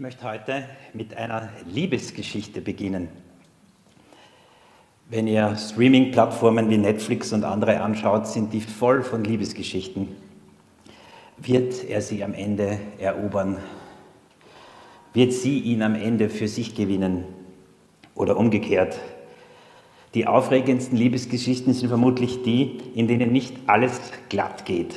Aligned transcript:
Ich 0.00 0.02
möchte 0.02 0.24
heute 0.24 0.64
mit 0.94 1.14
einer 1.14 1.50
Liebesgeschichte 1.66 2.62
beginnen. 2.62 3.10
Wenn 5.10 5.26
ihr 5.26 5.54
Streaming-Plattformen 5.58 6.70
wie 6.70 6.78
Netflix 6.78 7.34
und 7.34 7.44
andere 7.44 7.82
anschaut, 7.82 8.26
sind 8.26 8.54
die 8.54 8.62
voll 8.62 9.02
von 9.02 9.24
Liebesgeschichten. 9.24 10.08
Wird 11.36 11.84
er 11.84 12.00
sie 12.00 12.24
am 12.24 12.32
Ende 12.32 12.78
erobern? 12.98 13.58
Wird 15.12 15.34
sie 15.34 15.58
ihn 15.58 15.82
am 15.82 15.94
Ende 15.94 16.30
für 16.30 16.48
sich 16.48 16.74
gewinnen? 16.74 17.26
Oder 18.14 18.38
umgekehrt? 18.38 18.98
Die 20.14 20.26
aufregendsten 20.26 20.96
Liebesgeschichten 20.96 21.74
sind 21.74 21.90
vermutlich 21.90 22.42
die, 22.42 22.78
in 22.94 23.06
denen 23.06 23.32
nicht 23.32 23.54
alles 23.66 24.00
glatt 24.30 24.64
geht. 24.64 24.94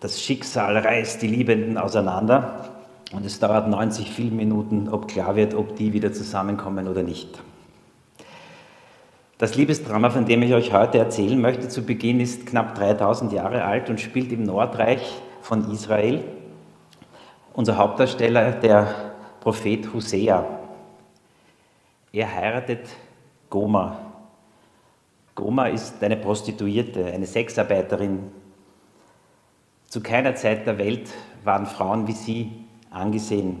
Das 0.00 0.22
Schicksal 0.22 0.76
reißt 0.76 1.22
die 1.22 1.28
Liebenden 1.28 1.78
auseinander 1.78 2.79
und 3.12 3.26
es 3.26 3.38
dauert 3.40 3.68
90 3.68 4.10
Filmminuten, 4.10 4.88
ob 4.88 5.08
klar 5.08 5.36
wird, 5.36 5.54
ob 5.54 5.76
die 5.76 5.92
wieder 5.92 6.12
zusammenkommen 6.12 6.88
oder 6.88 7.02
nicht. 7.02 7.42
Das 9.38 9.56
Liebesdrama, 9.56 10.10
von 10.10 10.26
dem 10.26 10.42
ich 10.42 10.52
euch 10.52 10.72
heute 10.72 10.98
erzählen 10.98 11.40
möchte, 11.40 11.68
zu 11.68 11.82
Beginn 11.82 12.20
ist 12.20 12.46
knapp 12.46 12.74
3000 12.74 13.32
Jahre 13.32 13.64
alt 13.64 13.88
und 13.88 14.00
spielt 14.00 14.32
im 14.32 14.44
Nordreich 14.44 15.00
von 15.40 15.72
Israel. 15.72 16.22
Unser 17.54 17.78
Hauptdarsteller, 17.78 18.52
der 18.52 18.94
Prophet 19.40 19.92
Hosea. 19.92 20.44
Er 22.12 22.34
heiratet 22.34 22.86
Goma. 23.48 23.98
Goma 25.34 25.68
ist 25.68 26.02
eine 26.02 26.16
Prostituierte, 26.16 27.06
eine 27.06 27.26
Sexarbeiterin. 27.26 28.30
Zu 29.88 30.02
keiner 30.02 30.34
Zeit 30.34 30.66
der 30.66 30.76
Welt 30.76 31.10
waren 31.44 31.66
Frauen 31.66 32.06
wie 32.06 32.12
sie 32.12 32.52
angesehen. 32.90 33.60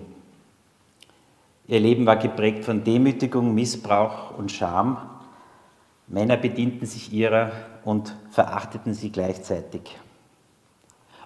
Ihr 1.66 1.80
Leben 1.80 2.04
war 2.04 2.16
geprägt 2.16 2.64
von 2.64 2.82
Demütigung, 2.82 3.54
Missbrauch 3.54 4.36
und 4.36 4.50
Scham. 4.50 4.98
Männer 6.08 6.36
bedienten 6.36 6.84
sich 6.84 7.12
ihrer 7.12 7.52
und 7.84 8.16
verachteten 8.30 8.92
sie 8.92 9.12
gleichzeitig. 9.12 9.96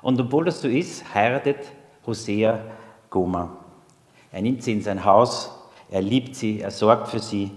Und 0.02 0.20
obwohl 0.20 0.44
das 0.44 0.60
so 0.60 0.68
ist, 0.68 1.14
heiratet 1.14 1.72
Hosea 2.06 2.60
Goma. 3.08 3.56
Er 4.30 4.42
nimmt 4.42 4.62
sie 4.62 4.72
in 4.72 4.82
sein 4.82 5.04
Haus, 5.06 5.50
er 5.90 6.02
liebt 6.02 6.36
sie, 6.36 6.60
er 6.60 6.70
sorgt 6.70 7.08
für 7.08 7.20
sie. 7.20 7.50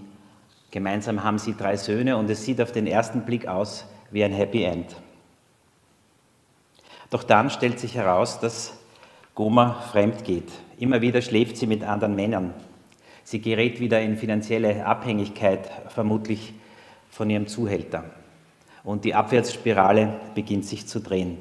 Gemeinsam 0.70 1.22
haben 1.22 1.38
sie 1.38 1.54
drei 1.54 1.76
Söhne 1.76 2.16
und 2.16 2.30
es 2.30 2.44
sieht 2.44 2.60
auf 2.60 2.72
den 2.72 2.86
ersten 2.86 3.26
Blick 3.26 3.46
aus 3.46 3.84
wie 4.10 4.24
ein 4.24 4.32
Happy 4.32 4.62
End. 4.62 4.96
Doch 7.10 7.22
dann 7.22 7.50
stellt 7.50 7.78
sich 7.78 7.94
heraus, 7.94 8.40
dass 8.40 8.77
Goma 9.38 9.74
fremd 9.92 10.24
geht. 10.24 10.50
Immer 10.78 11.00
wieder 11.00 11.22
schläft 11.22 11.58
sie 11.58 11.68
mit 11.68 11.84
anderen 11.84 12.16
Männern. 12.16 12.54
Sie 13.22 13.40
gerät 13.40 13.78
wieder 13.78 14.00
in 14.00 14.16
finanzielle 14.16 14.84
Abhängigkeit, 14.84 15.70
vermutlich 15.90 16.54
von 17.08 17.30
ihrem 17.30 17.46
Zuhälter. 17.46 18.02
Und 18.82 19.04
die 19.04 19.14
Abwärtsspirale 19.14 20.18
beginnt 20.34 20.64
sich 20.64 20.88
zu 20.88 20.98
drehen. 20.98 21.38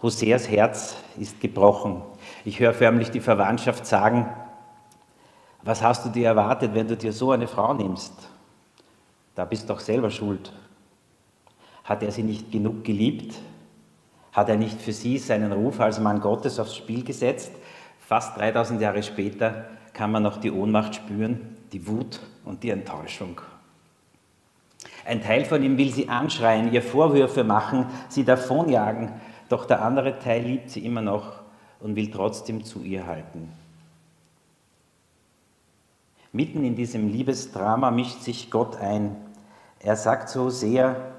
Hoseas 0.00 0.48
Herz 0.48 0.96
ist 1.18 1.40
gebrochen. 1.40 2.02
Ich 2.44 2.60
höre 2.60 2.72
förmlich 2.72 3.10
die 3.10 3.18
Verwandtschaft 3.18 3.84
sagen, 3.84 4.28
was 5.64 5.82
hast 5.82 6.06
du 6.06 6.08
dir 6.08 6.28
erwartet, 6.28 6.72
wenn 6.72 6.86
du 6.86 6.96
dir 6.96 7.12
so 7.12 7.32
eine 7.32 7.48
Frau 7.48 7.74
nimmst? 7.74 8.14
Da 9.34 9.44
bist 9.44 9.68
doch 9.68 9.80
selber 9.80 10.12
schuld. 10.12 10.52
Hat 11.82 12.00
er 12.04 12.12
sie 12.12 12.22
nicht 12.22 12.52
genug 12.52 12.84
geliebt? 12.84 13.34
Hat 14.32 14.48
er 14.48 14.56
nicht 14.56 14.80
für 14.80 14.92
sie 14.92 15.18
seinen 15.18 15.52
Ruf 15.52 15.78
als 15.80 16.00
Mann 16.00 16.20
Gottes 16.20 16.58
aufs 16.58 16.76
Spiel 16.76 17.04
gesetzt? 17.04 17.52
Fast 18.00 18.36
3000 18.38 18.80
Jahre 18.80 19.02
später 19.02 19.66
kann 19.92 20.10
man 20.10 20.22
noch 20.22 20.38
die 20.38 20.50
Ohnmacht 20.50 20.94
spüren, 20.94 21.56
die 21.72 21.86
Wut 21.86 22.20
und 22.44 22.62
die 22.62 22.70
Enttäuschung. 22.70 23.40
Ein 25.04 25.22
Teil 25.22 25.44
von 25.44 25.62
ihm 25.62 25.76
will 25.76 25.92
sie 25.92 26.08
anschreien, 26.08 26.72
ihr 26.72 26.82
Vorwürfe 26.82 27.44
machen, 27.44 27.86
sie 28.08 28.24
davonjagen, 28.24 29.12
doch 29.48 29.66
der 29.66 29.82
andere 29.82 30.18
Teil 30.18 30.42
liebt 30.42 30.70
sie 30.70 30.84
immer 30.84 31.02
noch 31.02 31.40
und 31.80 31.96
will 31.96 32.10
trotzdem 32.10 32.64
zu 32.64 32.82
ihr 32.82 33.06
halten. 33.06 33.52
Mitten 36.32 36.64
in 36.64 36.76
diesem 36.76 37.08
Liebesdrama 37.08 37.90
mischt 37.90 38.22
sich 38.22 38.50
Gott 38.50 38.76
ein. 38.76 39.16
Er 39.80 39.96
sagt 39.96 40.30
so 40.30 40.48
sehr, 40.48 41.12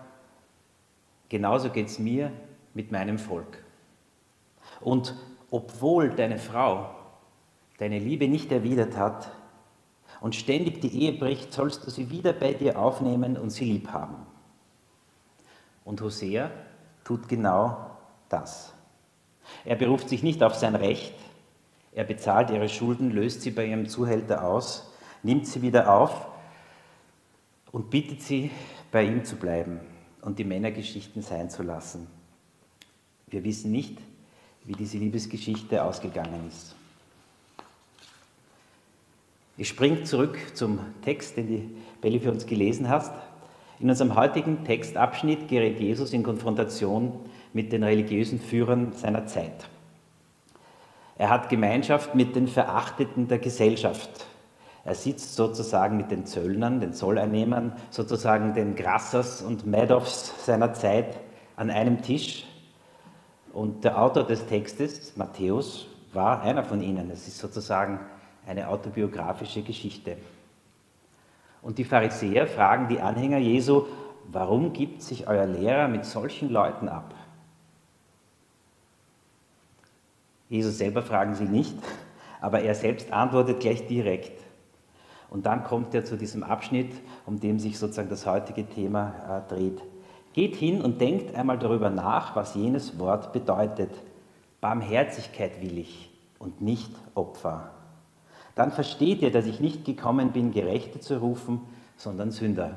genauso 1.30 1.69
geht 1.69 1.88
es 1.88 2.00
mir, 2.00 2.31
mit 2.73 2.91
meinem 2.91 3.17
Volk. 3.17 3.63
Und 4.81 5.16
obwohl 5.51 6.09
deine 6.09 6.39
Frau 6.39 6.89
deine 7.78 8.00
Liebe 8.00 8.28
nicht 8.28 8.51
erwidert 8.51 8.97
hat 8.97 9.29
und 10.22 10.35
ständig 10.35 10.81
die 10.81 11.01
Ehe 11.01 11.13
bricht, 11.13 11.51
sollst 11.51 11.85
du 11.85 11.89
sie 11.89 12.09
wieder 12.09 12.33
bei 12.33 12.53
dir 12.53 12.79
aufnehmen 12.79 13.38
und 13.38 13.50
sie 13.50 13.66
lieb 13.66 13.89
haben. 13.89 14.16
Und 15.83 16.01
Hosea 16.01 16.50
tut 17.03 17.28
genau 17.28 17.91
das. 18.29 18.73
Er 19.66 19.75
beruft 19.75 20.07
sich 20.07 20.23
nicht 20.23 20.41
auf 20.44 20.56
sein 20.56 20.75
Recht, 20.75 21.13
er 21.91 22.06
bezahlt 22.06 22.50
ihre 22.50 22.69
Schulden, 22.69 23.12
löst 23.12 23.41
sie 23.41 23.51
bei 23.51 23.66
ihrem 23.66 23.88
Zuhälter 23.88 24.45
aus, 24.45 24.91
nimmt 25.22 25.45
sie 25.45 25.62
wieder 25.62 25.94
auf 25.94 26.28
und 27.72 27.89
bittet 27.89 28.22
sie, 28.22 28.50
bei 28.91 29.03
ihm 29.03 29.25
zu 29.25 29.35
bleiben 29.35 29.79
und 30.22 30.39
die 30.39 30.44
Männergeschichten 30.44 31.22
sein 31.22 31.50
zu 31.50 31.63
lassen. 31.63 32.07
Wir 33.33 33.44
wissen 33.44 33.71
nicht, 33.71 33.97
wie 34.63 34.73
diese 34.73 34.99
Liebesgeschichte 34.99 35.83
ausgegangen 35.83 36.47
ist. 36.47 36.75
Ich 39.57 39.67
springe 39.69 40.03
zurück 40.03 40.38
zum 40.53 40.79
Text, 41.03 41.38
den 41.38 41.47
die 41.47 41.75
Belli 41.99 42.19
für 42.19 42.31
uns 42.31 42.45
gelesen 42.45 42.89
hast. 42.89 43.11
In 43.79 43.89
unserem 43.89 44.16
heutigen 44.16 44.63
Textabschnitt 44.66 45.47
gerät 45.47 45.79
Jesus 45.79 46.13
in 46.13 46.21
Konfrontation 46.21 47.11
mit 47.53 47.71
den 47.71 47.83
religiösen 47.83 48.39
Führern 48.39 48.94
seiner 48.94 49.25
Zeit. 49.25 49.67
Er 51.17 51.31
hat 51.31 51.50
Gemeinschaft 51.50 52.13
mit 52.13 52.35
den 52.35 52.47
Verachteten 52.47 53.27
der 53.29 53.39
Gesellschaft. 53.39 54.27
Er 54.85 54.94
sitzt 54.94 55.33
sozusagen 55.33 55.97
mit 55.97 56.11
den 56.11 56.27
Zöllnern, 56.27 56.81
den 56.81 56.94
Zolleinnehmern, 56.94 57.73
sozusagen 57.89 58.53
den 58.53 58.75
Grassers 58.75 59.41
und 59.41 59.65
Madoffs 59.65 60.45
seiner 60.45 60.73
Zeit 60.73 61.17
an 61.55 61.71
einem 61.71 62.03
Tisch 62.03 62.45
und 63.53 63.84
der 63.84 64.02
Autor 64.02 64.24
des 64.24 64.46
Textes, 64.47 65.16
Matthäus, 65.16 65.88
war 66.12 66.41
einer 66.41 66.64
von 66.64 66.81
ihnen. 66.81 67.09
Es 67.12 67.28
ist 67.28 67.38
sozusagen 67.38 68.00
eine 68.46 68.68
autobiografische 68.68 69.62
Geschichte. 69.62 70.18
Und 71.62 71.78
die 71.78 71.86
Pharisäer 71.86 72.47
fragen 72.47 72.88
die 72.88 73.00
Anhänger 73.00 73.38
Jesu, 73.38 73.86
warum 74.31 74.74
gibt 74.74 75.02
sich 75.02 75.28
euer 75.28 75.46
Lehrer 75.46 75.88
mit 75.88 76.06
solchen 76.06 76.50
Leuten 76.50 76.90
ab? 76.90 77.13
Jesus 80.50 80.78
selber 80.78 81.02
fragen 81.02 81.36
sie 81.36 81.46
nicht, 81.46 81.75
aber 82.42 82.62
er 82.62 82.75
selbst 82.75 83.12
antwortet 83.13 83.59
gleich 83.59 83.88
direkt. 83.88 84.44
Und 85.30 85.46
dann 85.46 85.63
kommt 85.63 85.96
er 85.96 86.06
zu 86.06 86.18
diesem 86.18 86.44
Abschnitt, 86.44 86.94
um 87.25 87.40
dem 87.40 87.59
sich 87.59 87.80
sozusagen 87.80 88.09
das 88.09 88.25
heutige 88.25 88.68
Thema 88.68 89.44
äh, 89.50 89.50
dreht. 89.50 89.81
Geht 90.33 90.55
hin 90.55 90.81
und 90.81 90.99
denkt 90.99 91.35
einmal 91.35 91.59
darüber 91.59 91.89
nach, 91.89 92.35
was 92.35 92.55
jenes 92.55 92.99
Wort 92.99 93.33
bedeutet. 93.33 93.91
Barmherzigkeit 94.61 95.61
will 95.61 95.77
ich 95.77 96.09
und 96.39 96.61
nicht 96.61 96.91
Opfer. 97.16 97.71
Dann 98.55 98.71
versteht 98.71 99.21
ihr, 99.21 99.31
dass 99.31 99.45
ich 99.45 99.59
nicht 99.59 99.85
gekommen 99.85 100.31
bin, 100.31 100.51
Gerechte 100.51 100.99
zu 100.99 101.19
rufen, 101.19 101.61
sondern 101.97 102.31
Sünder. 102.31 102.75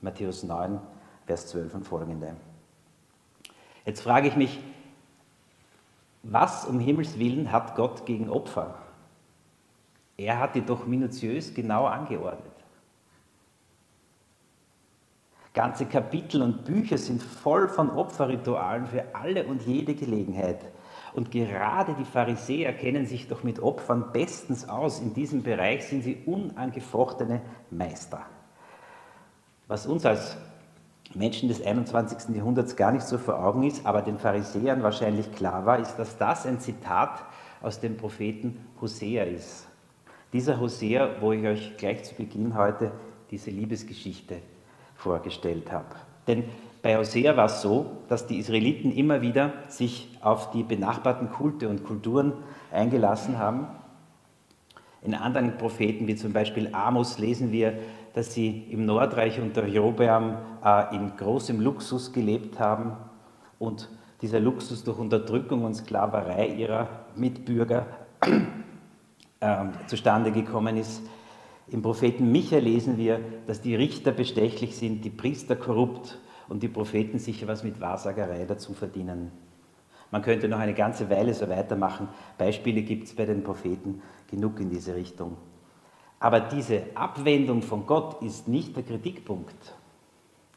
Matthäus 0.00 0.42
9, 0.42 0.78
Vers 1.26 1.48
12 1.48 1.74
und 1.74 1.84
folgende. 1.84 2.36
Jetzt 3.84 4.02
frage 4.02 4.28
ich 4.28 4.36
mich, 4.36 4.58
was 6.22 6.66
um 6.66 6.78
Himmels 6.78 7.18
willen 7.18 7.52
hat 7.52 7.74
Gott 7.74 8.06
gegen 8.06 8.28
Opfer? 8.28 8.74
Er 10.16 10.38
hat 10.38 10.54
die 10.54 10.62
doch 10.62 10.86
minutiös 10.86 11.54
genau 11.54 11.86
angeordnet. 11.86 12.52
Ganze 15.54 15.86
Kapitel 15.86 16.42
und 16.42 16.64
Bücher 16.64 16.98
sind 16.98 17.22
voll 17.22 17.68
von 17.68 17.90
Opferritualen 17.90 18.86
für 18.86 19.04
alle 19.14 19.46
und 19.46 19.62
jede 19.62 19.94
Gelegenheit. 19.94 20.60
Und 21.14 21.30
gerade 21.30 21.94
die 21.94 22.04
Pharisäer 22.04 22.72
kennen 22.74 23.06
sich 23.06 23.28
doch 23.28 23.42
mit 23.42 23.60
Opfern 23.60 24.12
bestens 24.12 24.68
aus. 24.68 25.00
In 25.00 25.14
diesem 25.14 25.42
Bereich 25.42 25.86
sind 25.86 26.02
sie 26.04 26.22
unangefochtene 26.26 27.40
Meister. 27.70 28.26
Was 29.66 29.86
uns 29.86 30.04
als 30.04 30.36
Menschen 31.14 31.48
des 31.48 31.64
21. 31.64 32.36
Jahrhunderts 32.36 32.76
gar 32.76 32.92
nicht 32.92 33.06
so 33.06 33.16
vor 33.16 33.42
Augen 33.42 33.62
ist, 33.62 33.86
aber 33.86 34.02
den 34.02 34.18
Pharisäern 34.18 34.82
wahrscheinlich 34.82 35.32
klar 35.32 35.64
war, 35.64 35.78
ist, 35.78 35.96
dass 35.96 36.18
das 36.18 36.46
ein 36.46 36.60
Zitat 36.60 37.24
aus 37.62 37.80
dem 37.80 37.96
Propheten 37.96 38.64
Hosea 38.80 39.24
ist. 39.24 39.66
Dieser 40.34 40.60
Hosea, 40.60 41.16
wo 41.20 41.32
ich 41.32 41.46
euch 41.46 41.76
gleich 41.78 42.04
zu 42.04 42.14
Beginn 42.14 42.54
heute 42.54 42.92
diese 43.30 43.50
Liebesgeschichte 43.50 44.36
vorgestellt 44.98 45.72
habe. 45.72 45.96
Denn 46.26 46.44
bei 46.82 46.98
Hosea 46.98 47.36
war 47.36 47.46
es 47.46 47.62
so, 47.62 47.86
dass 48.08 48.26
die 48.26 48.38
Israeliten 48.38 48.92
immer 48.92 49.22
wieder 49.22 49.54
sich 49.68 50.16
auf 50.20 50.50
die 50.50 50.62
benachbarten 50.62 51.30
Kulte 51.30 51.68
und 51.68 51.84
Kulturen 51.84 52.34
eingelassen 52.70 53.38
haben 53.38 53.66
In 55.02 55.14
anderen 55.14 55.56
Propheten, 55.56 56.06
wie 56.06 56.16
zum 56.16 56.32
Beispiel 56.32 56.74
Amos, 56.74 57.18
lesen 57.18 57.52
wir, 57.52 57.78
dass 58.14 58.34
sie 58.34 58.64
im 58.70 58.84
Nordreich 58.84 59.40
unter 59.40 59.64
Jerobeam 59.66 60.36
äh, 60.64 60.94
in 60.94 61.16
großem 61.16 61.60
Luxus 61.60 62.12
gelebt 62.12 62.58
haben 62.58 62.96
und 63.58 63.88
dieser 64.22 64.40
Luxus 64.40 64.82
durch 64.82 64.98
Unterdrückung 64.98 65.64
und 65.64 65.74
Sklaverei 65.74 66.48
ihrer 66.48 66.88
Mitbürger 67.14 67.86
äh, 69.40 69.64
zustande 69.86 70.32
gekommen 70.32 70.76
ist. 70.76 71.02
Im 71.70 71.82
Propheten 71.82 72.32
Micha 72.32 72.58
lesen 72.58 72.96
wir, 72.96 73.20
dass 73.46 73.60
die 73.60 73.74
Richter 73.74 74.12
bestechlich 74.12 74.76
sind, 74.76 75.04
die 75.04 75.10
Priester 75.10 75.54
korrupt 75.54 76.18
und 76.48 76.62
die 76.62 76.68
Propheten 76.68 77.18
sicher 77.18 77.46
was 77.46 77.62
mit 77.62 77.80
Wahrsagerei 77.80 78.44
dazu 78.46 78.72
verdienen. 78.72 79.30
Man 80.10 80.22
könnte 80.22 80.48
noch 80.48 80.58
eine 80.58 80.72
ganze 80.72 81.10
Weile 81.10 81.34
so 81.34 81.48
weitermachen. 81.48 82.08
Beispiele 82.38 82.82
gibt 82.82 83.08
es 83.08 83.14
bei 83.14 83.26
den 83.26 83.42
Propheten 83.42 84.00
genug 84.30 84.58
in 84.60 84.70
diese 84.70 84.94
Richtung. 84.94 85.36
Aber 86.18 86.40
diese 86.40 86.84
Abwendung 86.94 87.60
von 87.60 87.86
Gott 87.86 88.22
ist 88.22 88.48
nicht 88.48 88.74
der 88.74 88.82
Kritikpunkt. 88.82 89.74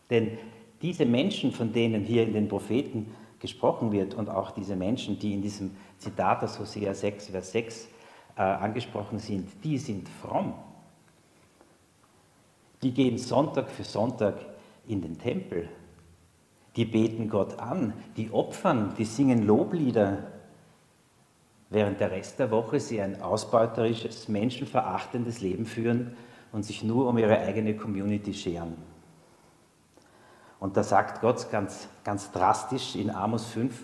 Denn 0.09 0.37
diese 0.81 1.05
Menschen, 1.05 1.51
von 1.51 1.73
denen 1.73 2.03
hier 2.03 2.23
in 2.23 2.33
den 2.33 2.47
Propheten 2.47 3.13
gesprochen 3.39 3.91
wird 3.91 4.13
und 4.13 4.29
auch 4.29 4.51
diese 4.51 4.75
Menschen, 4.75 5.19
die 5.19 5.33
in 5.33 5.41
diesem 5.41 5.71
Zitat 5.97 6.43
aus 6.43 6.57
Hosea 6.57 6.93
6, 6.93 7.27
Vers 7.27 7.51
6 7.51 7.87
äh, 8.37 8.41
angesprochen 8.41 9.19
sind, 9.19 9.49
die 9.63 9.77
sind 9.77 10.07
fromm. 10.07 10.53
Die 12.83 12.93
gehen 12.93 13.17
Sonntag 13.17 13.69
für 13.69 13.83
Sonntag 13.83 14.35
in 14.87 15.01
den 15.01 15.17
Tempel. 15.17 15.69
Die 16.75 16.85
beten 16.85 17.29
Gott 17.29 17.59
an, 17.59 17.93
die 18.17 18.31
opfern, 18.31 18.93
die 18.97 19.05
singen 19.05 19.45
Loblieder, 19.45 20.19
während 21.69 21.99
der 21.99 22.11
Rest 22.11 22.39
der 22.39 22.51
Woche 22.51 22.79
sie 22.79 23.01
ein 23.01 23.21
ausbeuterisches, 23.21 24.27
menschenverachtendes 24.27 25.41
Leben 25.41 25.65
führen 25.65 26.15
und 26.51 26.63
sich 26.63 26.83
nur 26.83 27.07
um 27.07 27.17
ihre 27.17 27.39
eigene 27.39 27.75
Community 27.75 28.33
scheren. 28.33 28.75
Und 30.59 30.77
da 30.77 30.83
sagt 30.83 31.21
Gott 31.21 31.49
ganz, 31.49 31.87
ganz 32.03 32.31
drastisch 32.31 32.95
in 32.95 33.09
Amos 33.09 33.45
5, 33.47 33.83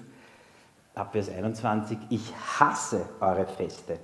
ab 0.96 1.12
Vers 1.12 1.30
21, 1.30 1.98
ich 2.10 2.34
hasse 2.60 3.08
eure 3.20 3.48
Feste. 3.48 4.00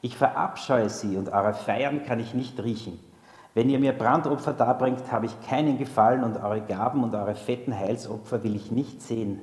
Ich 0.00 0.16
verabscheue 0.16 0.90
sie 0.90 1.16
und 1.16 1.28
eure 1.28 1.54
Feiern 1.54 2.04
kann 2.04 2.20
ich 2.20 2.34
nicht 2.34 2.62
riechen. 2.62 2.98
Wenn 3.54 3.68
ihr 3.68 3.78
mir 3.78 3.92
Brandopfer 3.92 4.54
darbringt, 4.54 5.12
habe 5.12 5.26
ich 5.26 5.40
keinen 5.42 5.78
Gefallen 5.78 6.24
und 6.24 6.36
eure 6.36 6.62
Gaben 6.62 7.04
und 7.04 7.14
eure 7.14 7.34
fetten 7.34 7.76
Heilsopfer 7.76 8.42
will 8.42 8.56
ich 8.56 8.70
nicht 8.70 9.02
sehen. 9.02 9.40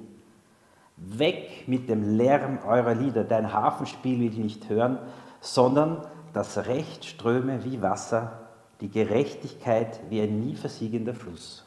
Weg 0.97 1.67
mit 1.67 1.87
dem 1.87 2.17
Lärm 2.17 2.59
eurer 2.65 2.95
Lieder, 2.95 3.23
dein 3.23 3.53
Hafenspiel 3.53 4.19
will 4.19 4.29
ich 4.29 4.37
nicht 4.37 4.69
hören, 4.69 4.97
sondern 5.41 6.01
das 6.33 6.65
Recht 6.65 7.05
ströme 7.05 7.63
wie 7.63 7.81
Wasser, 7.81 8.49
die 8.81 8.89
Gerechtigkeit 8.89 9.99
wie 10.09 10.21
ein 10.21 10.39
nie 10.39 10.55
versiegender 10.55 11.13
Fluss. 11.13 11.65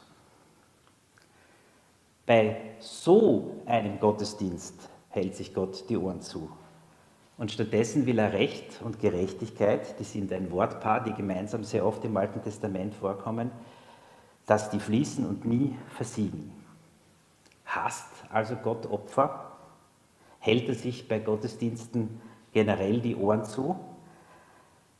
Bei 2.25 2.57
so 2.79 3.55
einem 3.65 3.99
Gottesdienst 3.99 4.89
hält 5.09 5.35
sich 5.35 5.53
Gott 5.53 5.89
die 5.89 5.97
Ohren 5.97 6.21
zu. 6.21 6.49
Und 7.37 7.51
stattdessen 7.51 8.05
will 8.05 8.19
er 8.19 8.33
Recht 8.33 8.81
und 8.83 8.99
Gerechtigkeit, 8.99 9.99
die 9.99 10.03
sind 10.03 10.31
ein 10.31 10.51
Wortpaar, 10.51 11.03
die 11.03 11.13
gemeinsam 11.13 11.63
sehr 11.63 11.85
oft 11.85 12.03
im 12.05 12.15
Alten 12.15 12.41
Testament 12.41 12.93
vorkommen, 12.93 13.51
dass 14.45 14.69
die 14.69 14.79
fließen 14.79 15.25
und 15.25 15.45
nie 15.45 15.75
versiegen. 15.95 16.51
Hasst 17.65 18.09
also 18.29 18.55
Gott 18.55 18.85
Opfer? 18.85 19.51
Hält 20.39 20.67
er 20.67 20.75
sich 20.75 21.07
bei 21.07 21.19
Gottesdiensten 21.19 22.21
generell 22.51 23.01
die 23.01 23.15
Ohren 23.15 23.45
zu? 23.45 23.79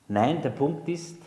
Nein, 0.07 0.41
der 0.41 0.49
Punkt 0.49 0.87
ist, 0.89 1.17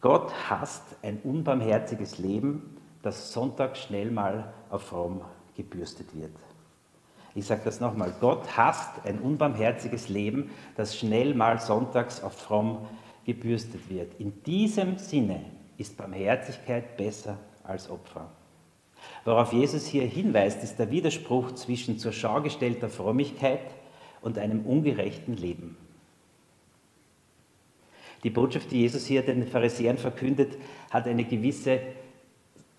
Gott 0.00 0.32
hasst 0.50 0.96
ein 1.02 1.20
unbarmherziges 1.22 2.18
Leben, 2.18 2.76
das 3.02 3.32
Sonntag 3.32 3.76
schnell 3.76 4.10
mal 4.10 4.52
auf 4.70 4.92
Rom 4.92 5.20
gebürstet 5.56 6.14
wird. 6.14 6.32
Ich 7.36 7.44
sage 7.44 7.60
das 7.64 7.80
nochmal, 7.80 8.14
Gott 8.18 8.56
hasst 8.56 9.04
ein 9.04 9.18
unbarmherziges 9.18 10.08
Leben, 10.08 10.50
das 10.74 10.96
schnell 10.96 11.34
mal 11.34 11.60
sonntags 11.60 12.22
auf 12.22 12.32
fromm 12.32 12.88
gebürstet 13.26 13.90
wird. 13.90 14.18
In 14.18 14.42
diesem 14.44 14.96
Sinne 14.96 15.44
ist 15.76 15.98
Barmherzigkeit 15.98 16.96
besser 16.96 17.36
als 17.62 17.90
Opfer. 17.90 18.30
Worauf 19.26 19.52
Jesus 19.52 19.86
hier 19.86 20.04
hinweist, 20.06 20.62
ist 20.62 20.78
der 20.78 20.90
Widerspruch 20.90 21.52
zwischen 21.52 21.98
zur 21.98 22.12
Schau 22.12 22.40
gestellter 22.40 22.88
Frömmigkeit 22.88 23.60
und 24.22 24.38
einem 24.38 24.64
ungerechten 24.64 25.36
Leben. 25.36 25.76
Die 28.24 28.30
Botschaft, 28.30 28.70
die 28.70 28.80
Jesus 28.80 29.04
hier 29.04 29.20
den 29.20 29.46
Pharisäern 29.46 29.98
verkündet, 29.98 30.56
hat 30.90 31.06
eine 31.06 31.24
gewisse, 31.24 31.80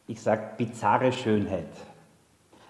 ich 0.07 0.19
sage, 0.19 0.55
bizarre 0.57 1.11
Schönheit. 1.11 1.69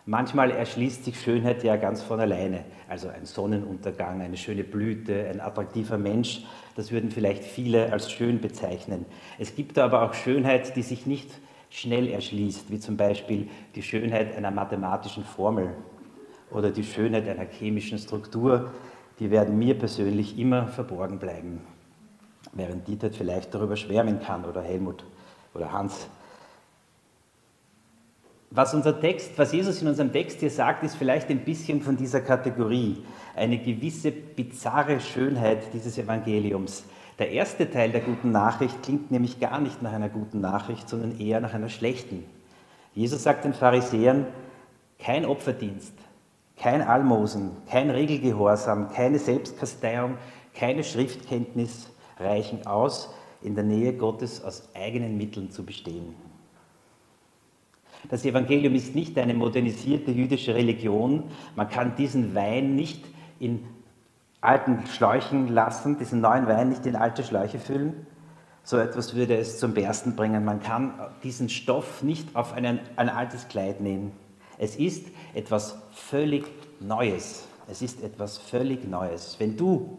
Manchmal 0.10 0.52
erschließt 0.52 1.04
sich 1.04 1.20
Schönheit 1.20 1.66
ja 1.66 1.76
ganz 1.76 2.02
von 2.02 2.22
alleine. 2.22 2.64
Also 2.88 3.10
ein 3.10 3.26
Sonnenuntergang, 3.26 4.22
eine 4.22 4.38
schöne 4.38 4.64
Blüte, 4.64 5.28
ein 5.30 5.42
attraktiver 5.42 5.98
Mensch, 5.98 6.46
das 6.78 6.94
würden 6.94 7.12
vielleicht 7.12 7.44
viele 7.44 7.92
als 7.92 8.10
schön 8.10 8.40
bezeichnen. 8.40 9.06
Es 9.38 9.54
gibt 9.54 9.78
aber 9.78 10.04
auch 10.04 10.14
Schönheit, 10.14 10.78
die 10.78 10.82
sich 10.82 11.08
nicht 11.08 11.30
schnell 11.70 12.08
erschließt, 12.08 12.72
wie 12.72 12.80
zum 12.80 12.96
Beispiel 12.96 13.50
die 13.76 13.84
Schönheit 13.84 14.34
einer 14.34 14.50
mathematischen 14.50 15.26
Formel 15.26 15.72
oder 16.52 16.72
die 16.72 16.86
Schönheit 16.86 17.28
einer 17.28 17.44
chemischen 17.44 17.98
Struktur. 17.98 18.72
Die 19.20 19.30
werden 19.30 19.60
mir 19.60 19.78
persönlich 19.78 20.40
immer 20.40 20.68
verborgen 20.68 21.20
bleiben, 21.20 21.68
während 22.54 22.88
Dieter 22.88 23.12
vielleicht 23.12 23.54
darüber 23.54 23.76
schwärmen 23.76 24.22
kann 24.22 24.46
oder 24.46 24.62
Helmut 24.62 25.04
oder 25.54 25.74
Hans. 25.74 26.08
Was 28.50 28.74
unser 28.74 29.00
Text, 29.00 29.32
was 29.38 29.52
Jesus 29.52 29.82
in 29.82 29.90
unserem 29.90 30.12
Text 30.12 30.40
hier 30.40 30.50
sagt, 30.50 30.84
ist 30.84 30.96
vielleicht 30.96 31.30
ein 31.30 31.44
bisschen 31.44 31.82
von 31.82 31.98
dieser 31.98 32.22
Kategorie, 32.22 33.04
eine 33.36 33.58
gewisse 33.58 34.12
bizarre 34.12 35.02
Schönheit 35.02 35.74
dieses 35.74 35.98
Evangeliums. 35.98 36.86
Der 37.20 37.32
erste 37.32 37.70
Teil 37.70 37.92
der 37.92 38.02
guten 38.02 38.32
Nachricht 38.32 38.84
klingt 38.84 39.12
nämlich 39.12 39.40
gar 39.40 39.60
nicht 39.60 39.82
nach 39.82 39.92
einer 39.92 40.08
guten 40.08 40.40
Nachricht, 40.40 40.88
sondern 40.88 41.20
eher 41.20 41.42
nach 41.42 41.54
einer 41.54 41.68
schlechten. 41.68 42.24
Jesus 42.94 43.24
sagt 43.24 43.44
den 43.44 43.54
Pharisäern, 43.54 44.28
kein 44.98 45.26
Opferdienst, 45.26 45.94
kein 46.56 46.82
Almosen, 46.82 47.52
kein 47.70 47.90
Regelgehorsam, 47.90 48.92
keine 48.94 49.20
Selbstkasteiung, 49.20 50.18
keine 50.54 50.84
Schriftkenntnis 50.84 51.90
reichen 52.20 52.66
aus, 52.66 53.14
in 53.42 53.56
der 53.56 53.64
Nähe 53.64 53.94
Gottes 53.94 54.44
aus 54.44 54.70
eigenen 54.74 55.18
Mitteln 55.18 55.52
zu 55.52 55.64
bestehen. 55.64 56.16
Das 58.10 58.24
Evangelium 58.26 58.76
ist 58.76 58.96
nicht 58.96 59.18
eine 59.18 59.34
modernisierte 59.34 60.12
jüdische 60.12 60.56
Religion. 60.56 61.24
Man 61.56 61.70
kann 61.70 61.96
diesen 61.96 62.34
Wein 62.36 62.76
nicht 62.76 63.04
in 63.40 63.66
alten 64.40 64.86
Schläuchen 64.88 65.50
lassen, 65.50 65.98
diesen 65.98 66.22
neuen 66.22 66.48
Wein 66.48 66.70
nicht 66.70 66.86
in 66.86 66.96
alte 66.96 67.24
Schläuche 67.24 67.60
füllen. 67.60 68.08
So 68.64 68.78
etwas 68.78 69.16
würde 69.16 69.38
es 69.38 69.60
zum 69.60 69.74
Bersten 69.74 70.16
bringen. 70.16 70.44
Man 70.46 70.62
kann 70.62 70.94
diesen 71.24 71.50
Stoff 71.50 72.04
nicht 72.04 72.36
auf 72.36 72.54
einen, 72.54 72.80
ein 72.96 73.10
altes 73.10 73.48
Kleid 73.48 73.82
nähen. 73.82 74.12
Es 74.58 74.76
ist 74.76 75.08
etwas 75.34 75.78
völlig 75.92 76.46
Neues. 76.80 77.48
Es 77.70 77.82
ist 77.82 78.04
etwas 78.04 78.38
völlig 78.38 78.88
Neues. 78.88 79.36
Wenn 79.40 79.58
du 79.58 79.98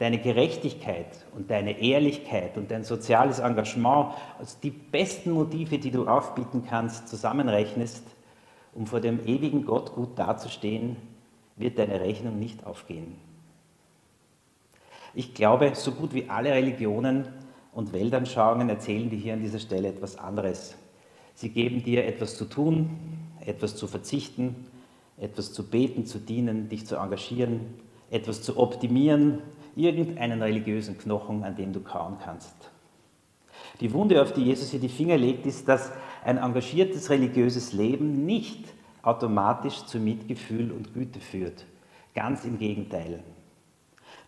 deine 0.00 0.18
Gerechtigkeit 0.18 1.26
und 1.36 1.50
deine 1.50 1.78
Ehrlichkeit 1.78 2.56
und 2.56 2.70
dein 2.70 2.84
soziales 2.84 3.38
Engagement 3.38 4.14
als 4.38 4.58
die 4.58 4.70
besten 4.70 5.32
Motive, 5.32 5.78
die 5.78 5.90
du 5.90 6.06
aufbieten 6.08 6.64
kannst, 6.66 7.06
zusammenrechnest, 7.06 8.02
um 8.72 8.86
vor 8.86 9.00
dem 9.00 9.20
ewigen 9.26 9.66
Gott 9.66 9.92
gut 9.94 10.18
dazustehen, 10.18 10.96
wird 11.56 11.78
deine 11.78 12.00
Rechnung 12.00 12.38
nicht 12.38 12.64
aufgehen. 12.64 13.14
Ich 15.12 15.34
glaube, 15.34 15.72
so 15.74 15.92
gut 15.92 16.14
wie 16.14 16.30
alle 16.30 16.52
Religionen 16.52 17.28
und 17.74 17.92
Weltanschauungen 17.92 18.70
erzählen 18.70 19.10
dir 19.10 19.18
hier 19.18 19.34
an 19.34 19.42
dieser 19.42 19.58
Stelle 19.58 19.88
etwas 19.88 20.16
anderes. 20.16 20.76
Sie 21.34 21.50
geben 21.50 21.82
dir 21.82 22.06
etwas 22.06 22.38
zu 22.38 22.46
tun, 22.46 22.88
etwas 23.44 23.76
zu 23.76 23.86
verzichten, 23.86 24.66
etwas 25.18 25.52
zu 25.52 25.68
beten, 25.68 26.06
zu 26.06 26.18
dienen, 26.18 26.70
dich 26.70 26.86
zu 26.86 26.96
engagieren, 26.96 27.74
etwas 28.10 28.40
zu 28.40 28.58
optimieren, 28.58 29.40
irgendeinen 29.76 30.42
religiösen 30.42 30.98
Knochen, 30.98 31.44
an 31.44 31.56
dem 31.56 31.72
du 31.72 31.80
kauen 31.80 32.16
kannst. 32.22 32.70
Die 33.80 33.92
Wunde, 33.92 34.20
auf 34.20 34.32
die 34.32 34.44
Jesus 34.44 34.70
hier 34.70 34.80
die 34.80 34.88
Finger 34.88 35.16
legt, 35.16 35.46
ist, 35.46 35.68
dass 35.68 35.92
ein 36.24 36.38
engagiertes 36.38 37.10
religiöses 37.10 37.72
Leben 37.72 38.26
nicht 38.26 38.64
automatisch 39.02 39.84
zu 39.86 39.98
Mitgefühl 39.98 40.70
und 40.72 40.92
Güte 40.92 41.20
führt. 41.20 41.66
Ganz 42.14 42.44
im 42.44 42.58
Gegenteil. 42.58 43.22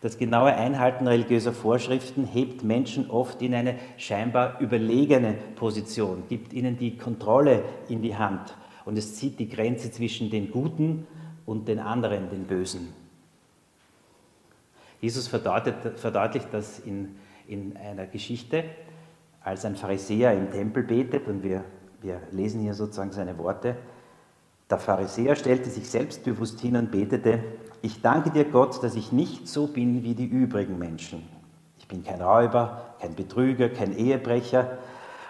Das 0.01 0.17
genaue 0.17 0.53
Einhalten 0.53 1.07
religiöser 1.07 1.53
Vorschriften 1.53 2.25
hebt 2.25 2.63
Menschen 2.63 3.09
oft 3.09 3.41
in 3.41 3.53
eine 3.53 3.75
scheinbar 3.97 4.59
überlegene 4.59 5.35
Position, 5.55 6.23
gibt 6.27 6.51
ihnen 6.51 6.77
die 6.77 6.97
Kontrolle 6.97 7.63
in 7.87 8.01
die 8.01 8.15
Hand 8.15 8.53
und 8.85 8.97
es 8.97 9.15
zieht 9.15 9.39
die 9.39 9.47
Grenze 9.47 9.91
zwischen 9.91 10.29
den 10.29 10.51
Guten 10.51 11.07
und 11.45 11.67
den 11.67 11.79
anderen, 11.79 12.29
den 12.29 12.43
Bösen. 12.43 13.02
Jesus 15.03 15.27
verdeutlicht 15.27 16.47
das 16.53 16.79
in, 16.79 17.17
in 17.45 17.75
einer 17.75 18.05
Geschichte, 18.05 18.63
als 19.43 19.65
ein 19.65 19.75
Pharisäer 19.75 20.31
im 20.31 20.49
Tempel 20.49 20.83
betet 20.83 21.27
und 21.27 21.43
wir, 21.43 21.65
wir 22.01 22.21
lesen 22.31 22.61
hier 22.61 22.73
sozusagen 22.73 23.11
seine 23.11 23.37
Worte. 23.37 23.75
Der 24.69 24.77
Pharisäer 24.77 25.35
stellte 25.35 25.69
sich 25.69 25.89
selbstbewusst 25.89 26.61
hin 26.61 26.77
und 26.77 26.91
betete, 26.91 27.43
ich 27.81 28.01
danke 28.01 28.29
dir 28.31 28.45
Gott, 28.45 28.81
dass 28.81 28.95
ich 28.95 29.11
nicht 29.11 29.49
so 29.49 29.67
bin 29.67 30.03
wie 30.03 30.15
die 30.15 30.25
übrigen 30.25 30.79
Menschen. 30.79 31.27
Ich 31.77 31.89
bin 31.89 32.05
kein 32.05 32.21
Räuber, 32.21 32.95
kein 33.01 33.13
Betrüger, 33.13 33.67
kein 33.67 33.97
Ehebrecher 33.97 34.77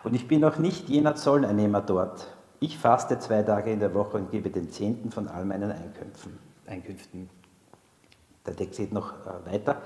und 0.03 0.13
ich 0.13 0.27
bin 0.27 0.45
auch 0.45 0.59
nicht 0.59 0.87
jener 0.87 1.15
Zolleinnehmer 1.15 1.81
dort. 1.81 2.27
Ich 2.59 2.77
faste 2.77 3.17
zwei 3.17 3.41
Tage 3.41 3.71
in 3.71 3.79
der 3.79 3.95
Woche 3.95 4.17
und 4.17 4.29
gebe 4.29 4.51
den 4.51 4.69
Zehnten 4.69 5.09
von 5.09 5.27
all 5.27 5.45
meinen 5.45 5.71
Einkünften. 5.71 6.37
Einkünften. 6.67 7.27
Der 8.45 8.55
Text 8.55 8.79
geht 8.79 8.93
noch 8.93 9.13
äh, 9.25 9.51
weiter. 9.51 9.81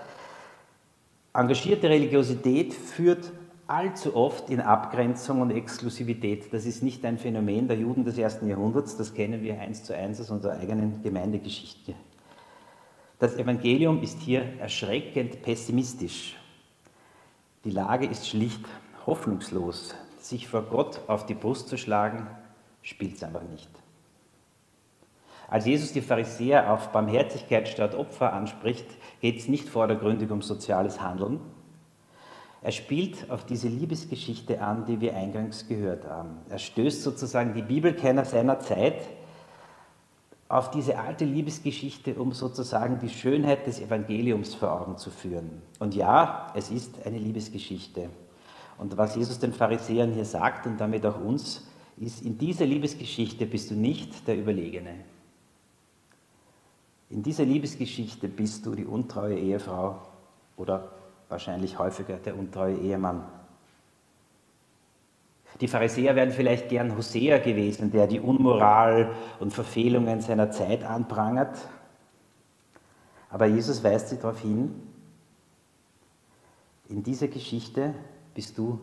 Engagierte 1.33 1.89
Religiosität 1.89 2.73
führt 2.73 3.31
allzu 3.67 4.15
oft 4.15 4.49
in 4.49 4.61
Abgrenzung 4.61 5.41
und 5.41 5.51
Exklusivität. 5.51 6.51
Das 6.53 6.65
ist 6.65 6.81
nicht 6.81 7.03
ein 7.05 7.17
Phänomen 7.17 7.67
der 7.67 7.77
Juden 7.77 8.05
des 8.05 8.17
ersten 8.17 8.47
Jahrhunderts, 8.47 8.97
das 8.97 9.13
kennen 9.13 9.43
wir 9.43 9.59
eins 9.59 9.83
zu 9.83 9.95
eins 9.95 10.19
aus 10.21 10.31
unserer 10.31 10.57
eigenen 10.57 11.03
Gemeindegeschichte. 11.03 11.93
Das 13.19 13.35
Evangelium 13.35 14.01
ist 14.01 14.19
hier 14.19 14.43
erschreckend 14.59 15.41
pessimistisch. 15.41 16.37
Die 17.65 17.71
Lage 17.71 18.05
ist 18.05 18.27
schlicht 18.27 18.63
hoffnungslos. 19.05 19.95
Sich 20.19 20.47
vor 20.47 20.63
Gott 20.63 21.01
auf 21.07 21.25
die 21.25 21.33
Brust 21.33 21.67
zu 21.67 21.77
schlagen, 21.77 22.27
spielt 22.81 23.15
es 23.15 23.23
einfach 23.23 23.43
nicht. 23.43 23.69
Als 25.49 25.65
Jesus 25.65 25.93
die 25.93 26.01
Pharisäer 26.01 26.73
auf 26.73 26.91
Barmherzigkeit 26.91 27.69
statt 27.69 27.95
Opfer 27.95 28.33
anspricht, 28.33 28.85
geht 29.21 29.37
es 29.37 29.47
nicht 29.47 29.69
vordergründig 29.69 30.29
um 30.29 30.41
soziales 30.41 31.01
Handeln. 31.01 31.39
Er 32.61 32.71
spielt 32.71 33.29
auf 33.29 33.45
diese 33.45 33.69
Liebesgeschichte 33.69 34.61
an, 34.61 34.85
die 34.85 34.99
wir 34.99 35.15
eingangs 35.15 35.67
gehört 35.67 36.05
haben. 36.05 36.37
Er 36.49 36.59
stößt 36.59 37.01
sozusagen 37.01 37.53
die 37.53 37.61
Bibelkenner 37.61 38.25
seiner 38.25 38.59
Zeit 38.59 38.95
auf 40.49 40.71
diese 40.71 40.97
alte 40.97 41.23
Liebesgeschichte, 41.23 42.15
um 42.15 42.31
sozusagen 42.31 42.99
die 42.99 43.09
Schönheit 43.09 43.67
des 43.67 43.79
Evangeliums 43.79 44.53
vor 44.53 44.71
Augen 44.71 44.97
zu 44.97 45.11
führen. 45.11 45.61
Und 45.79 45.93
ja, 45.93 46.47
es 46.55 46.71
ist 46.71 47.05
eine 47.05 47.17
Liebesgeschichte. 47.17 48.09
Und 48.77 48.97
was 48.97 49.15
Jesus 49.15 49.39
den 49.39 49.53
Pharisäern 49.53 50.13
hier 50.13 50.25
sagt 50.25 50.65
und 50.67 50.79
damit 50.79 51.05
auch 51.05 51.19
uns, 51.19 51.67
ist, 51.97 52.23
in 52.23 52.37
dieser 52.37 52.65
Liebesgeschichte 52.65 53.45
bist 53.45 53.71
du 53.71 53.75
nicht 53.75 54.27
der 54.27 54.37
Überlegene. 54.37 54.95
In 57.09 57.23
dieser 57.23 57.45
Liebesgeschichte 57.45 58.27
bist 58.27 58.65
du 58.65 58.75
die 58.75 58.85
untreue 58.85 59.37
Ehefrau 59.37 60.01
oder 60.57 60.91
wahrscheinlich 61.29 61.79
häufiger 61.79 62.17
der 62.17 62.37
untreue 62.37 62.77
Ehemann. 62.77 63.23
Die 65.61 65.67
Pharisäer 65.67 66.15
wären 66.15 66.31
vielleicht 66.31 66.69
gern 66.69 66.95
Hosea 66.95 67.39
gewesen, 67.39 67.91
der 67.91 68.07
die 68.07 68.19
Unmoral 68.19 69.11
und 69.39 69.53
Verfehlungen 69.53 70.21
seiner 70.21 70.51
Zeit 70.51 70.83
anprangert. 70.83 71.57
Aber 73.29 73.45
Jesus 73.45 73.83
weist 73.83 74.09
sie 74.09 74.17
darauf 74.17 74.39
hin, 74.39 74.83
in 76.89 77.03
dieser 77.03 77.27
Geschichte 77.27 77.93
bist 78.33 78.57
du 78.57 78.79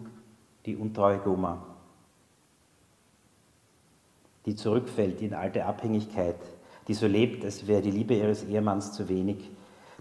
die 0.66 0.76
untreue 0.76 1.18
Goma, 1.18 1.64
die 4.44 4.56
zurückfällt 4.56 5.22
in 5.22 5.32
alte 5.32 5.64
Abhängigkeit, 5.64 6.36
die 6.88 6.94
so 6.94 7.06
lebt, 7.06 7.44
als 7.44 7.66
wäre 7.66 7.82
die 7.82 7.90
Liebe 7.90 8.14
ihres 8.14 8.44
Ehemanns 8.44 8.92
zu 8.92 9.08
wenig, 9.08 9.50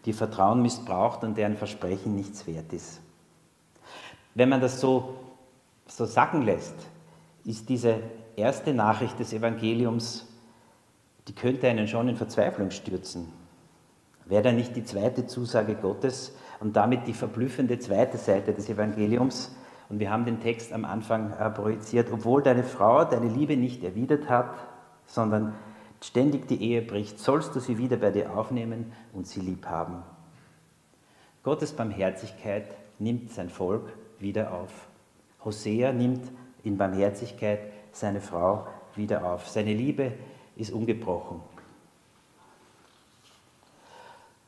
die 0.05 0.13
Vertrauen 0.13 0.61
missbraucht 0.61 1.23
und 1.23 1.37
deren 1.37 1.55
Versprechen 1.55 2.15
nichts 2.15 2.45
wert 2.45 2.73
ist. 2.73 3.01
Wenn 4.35 4.49
man 4.49 4.61
das 4.61 4.81
so 4.81 5.15
so 5.87 6.05
sacken 6.05 6.43
lässt, 6.43 6.75
ist 7.45 7.69
diese 7.69 7.99
erste 8.35 8.73
Nachricht 8.73 9.19
des 9.19 9.33
Evangeliums, 9.33 10.27
die 11.27 11.33
könnte 11.35 11.67
einen 11.67 11.87
schon 11.87 12.07
in 12.09 12.15
Verzweiflung 12.15 12.71
stürzen. 12.71 13.31
Wäre 14.25 14.43
da 14.43 14.51
nicht 14.51 14.75
die 14.75 14.83
zweite 14.83 15.27
Zusage 15.27 15.75
Gottes 15.75 16.35
und 16.59 16.75
damit 16.75 17.07
die 17.07 17.13
verblüffende 17.13 17.79
zweite 17.79 18.17
Seite 18.17 18.53
des 18.53 18.69
Evangeliums? 18.69 19.55
Und 19.89 19.99
wir 19.99 20.09
haben 20.09 20.25
den 20.25 20.39
Text 20.39 20.71
am 20.71 20.85
Anfang 20.85 21.33
äh, 21.33 21.49
projiziert, 21.49 22.09
obwohl 22.11 22.41
deine 22.41 22.63
Frau 22.63 23.03
deine 23.03 23.27
Liebe 23.27 23.57
nicht 23.57 23.83
erwidert 23.83 24.29
hat, 24.29 24.55
sondern 25.05 25.53
ständig 26.03 26.47
die 26.47 26.61
Ehe 26.61 26.81
bricht, 26.81 27.19
sollst 27.19 27.55
du 27.55 27.59
sie 27.59 27.77
wieder 27.77 27.97
bei 27.97 28.11
dir 28.11 28.35
aufnehmen 28.35 28.91
und 29.13 29.27
sie 29.27 29.39
lieb 29.39 29.65
haben. 29.65 30.03
Gottes 31.43 31.73
Barmherzigkeit 31.73 32.67
nimmt 32.99 33.31
sein 33.31 33.49
Volk 33.49 33.93
wieder 34.19 34.53
auf. 34.53 34.87
Hosea 35.43 35.91
nimmt 35.91 36.31
in 36.63 36.77
Barmherzigkeit 36.77 37.59
seine 37.91 38.21
Frau 38.21 38.67
wieder 38.95 39.25
auf. 39.25 39.47
Seine 39.47 39.73
Liebe 39.73 40.13
ist 40.55 40.71
ungebrochen. 40.71 41.41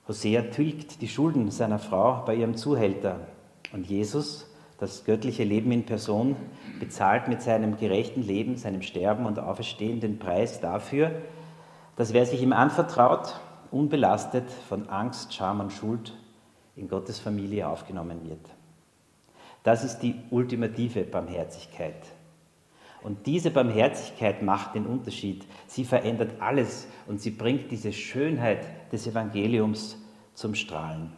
Hosea 0.08 0.44
tilgt 0.44 1.02
die 1.02 1.08
Schulden 1.08 1.50
seiner 1.52 1.80
Frau 1.80 2.24
bei 2.26 2.36
ihrem 2.36 2.56
Zuhälter. 2.56 3.22
Und 3.74 3.88
Jesus, 3.88 4.50
das 4.78 5.04
göttliche 5.04 5.44
Leben 5.44 5.72
in 5.72 5.86
Person, 5.86 6.36
bezahlt 6.80 7.28
mit 7.28 7.42
seinem 7.42 7.78
gerechten 7.78 8.22
Leben, 8.22 8.56
seinem 8.56 8.82
Sterben 8.82 9.26
und 9.26 9.40
Auferstehen 9.40 10.00
den 10.00 10.20
Preis 10.20 10.62
dafür, 10.62 11.12
dass 11.96 12.14
wer 12.14 12.26
sich 12.26 12.42
ihm 12.42 12.54
anvertraut, 12.54 13.40
unbelastet 13.72 14.50
von 14.68 14.90
Angst, 14.90 15.34
Scham 15.34 15.60
und 15.60 15.72
Schuld 15.72 16.14
in 16.76 16.88
Gottes 16.88 17.20
Familie 17.20 17.68
aufgenommen 17.68 18.28
wird. 18.28 18.50
Das 19.64 19.84
ist 19.84 20.00
die 20.00 20.16
ultimative 20.30 21.04
Barmherzigkeit. 21.04 21.96
Und 23.02 23.28
diese 23.28 23.52
Barmherzigkeit 23.52 24.42
macht 24.42 24.76
den 24.76 24.86
Unterschied. 24.86 25.46
Sie 25.68 25.86
verändert 25.86 26.42
alles 26.42 26.88
und 27.08 27.22
sie 27.22 27.32
bringt 27.32 27.72
diese 27.72 27.94
Schönheit 27.94 28.92
des 28.92 29.08
Evangeliums 29.08 29.98
zum 30.34 30.56
Strahlen. 30.56 31.12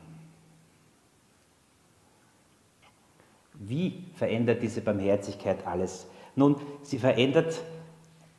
Wie 3.53 4.03
verändert 4.15 4.61
diese 4.61 4.81
Barmherzigkeit 4.81 5.65
alles? 5.65 6.07
Nun, 6.35 6.57
sie 6.83 6.99
verändert 6.99 7.61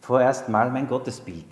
vorerst 0.01 0.49
mal 0.49 0.71
mein 0.71 0.87
Gottesbild. 0.87 1.47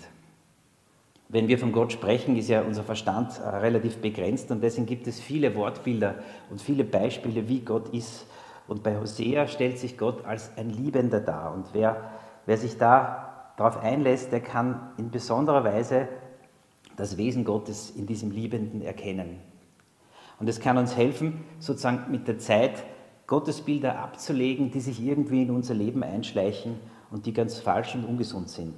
Wenn 1.28 1.48
wir 1.48 1.58
von 1.58 1.72
Gott 1.72 1.92
sprechen, 1.92 2.36
ist 2.36 2.48
ja 2.48 2.62
unser 2.62 2.84
Verstand 2.84 3.40
äh, 3.40 3.48
relativ 3.48 3.98
begrenzt 3.98 4.50
und 4.50 4.62
deswegen 4.62 4.86
gibt 4.86 5.08
es 5.08 5.20
viele 5.20 5.54
Wortbilder 5.56 6.16
und 6.50 6.62
viele 6.62 6.84
Beispiele, 6.84 7.48
wie 7.48 7.60
Gott 7.60 7.88
ist. 7.88 8.26
Und 8.68 8.82
bei 8.82 8.98
Hosea 8.98 9.48
stellt 9.48 9.78
sich 9.78 9.98
Gott 9.98 10.24
als 10.24 10.56
ein 10.56 10.70
Liebender 10.70 11.20
dar. 11.20 11.52
Und 11.52 11.66
wer, 11.72 12.10
wer 12.46 12.56
sich 12.56 12.78
da 12.78 13.52
darauf 13.56 13.78
einlässt, 13.78 14.32
der 14.32 14.40
kann 14.40 14.90
in 14.98 15.10
besonderer 15.10 15.64
Weise 15.64 16.08
das 16.96 17.16
Wesen 17.16 17.44
Gottes 17.44 17.90
in 17.90 18.06
diesem 18.06 18.30
Liebenden 18.30 18.82
erkennen. 18.82 19.38
Und 20.38 20.48
es 20.48 20.60
kann 20.60 20.78
uns 20.78 20.96
helfen, 20.96 21.44
sozusagen 21.58 22.10
mit 22.10 22.28
der 22.28 22.38
Zeit 22.38 22.84
Gottesbilder 23.26 23.98
abzulegen, 23.98 24.70
die 24.70 24.80
sich 24.80 25.02
irgendwie 25.02 25.42
in 25.42 25.50
unser 25.50 25.74
Leben 25.74 26.02
einschleichen 26.02 26.76
und 27.10 27.26
die 27.26 27.32
ganz 27.32 27.58
falsch 27.58 27.94
und 27.94 28.04
ungesund 28.04 28.48
sind. 28.48 28.76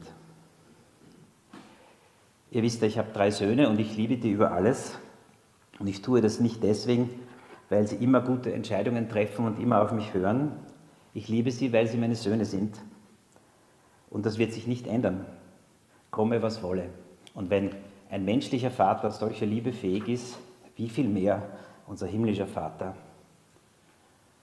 Ihr 2.50 2.62
wisst 2.62 2.81
ja, 2.81 2.88
ich 2.88 2.99
habe 2.99 3.12
drei 3.12 3.31
Söhne 3.31 3.69
und 3.69 3.78
ich 3.78 3.97
liebe 3.97 4.17
die 4.17 4.31
über 4.31 4.52
alles. 4.52 4.99
Und 5.78 5.87
ich 5.87 6.02
tue 6.02 6.21
das 6.21 6.40
nicht 6.40 6.62
deswegen, 6.62 7.11
weil 7.69 7.87
sie 7.87 7.97
immer 7.97 8.21
gute 8.21 8.52
Entscheidungen 8.52 9.09
treffen 9.09 9.47
und 9.47 9.61
immer 9.61 9.83
auf 9.83 9.93
mich 9.93 10.14
hören. 10.14 10.52
Ich 11.14 11.28
liebe 11.28 11.50
sie, 11.50 11.73
weil 11.73 11.87
sie 11.87 11.99
meine 11.99 12.17
Söhne 12.17 12.45
sind. 12.45 12.78
Und 14.11 14.25
das 14.25 14.38
wird 14.38 14.52
sich 14.52 14.67
nicht 14.67 14.87
ändern, 14.87 15.26
komme 16.11 16.43
was 16.43 16.62
wolle. 16.62 16.88
Und 17.35 17.50
wenn 17.50 17.71
ein 18.11 18.25
menschlicher 18.25 18.71
Vater 18.71 19.11
solcher 19.11 19.47
Liebe 19.47 19.73
fähig 19.73 20.09
ist, 20.09 20.38
wie 20.76 20.88
viel 20.88 21.09
mehr 21.09 21.43
unser 21.87 22.07
himmlischer 22.07 22.47
Vater. 22.47 22.95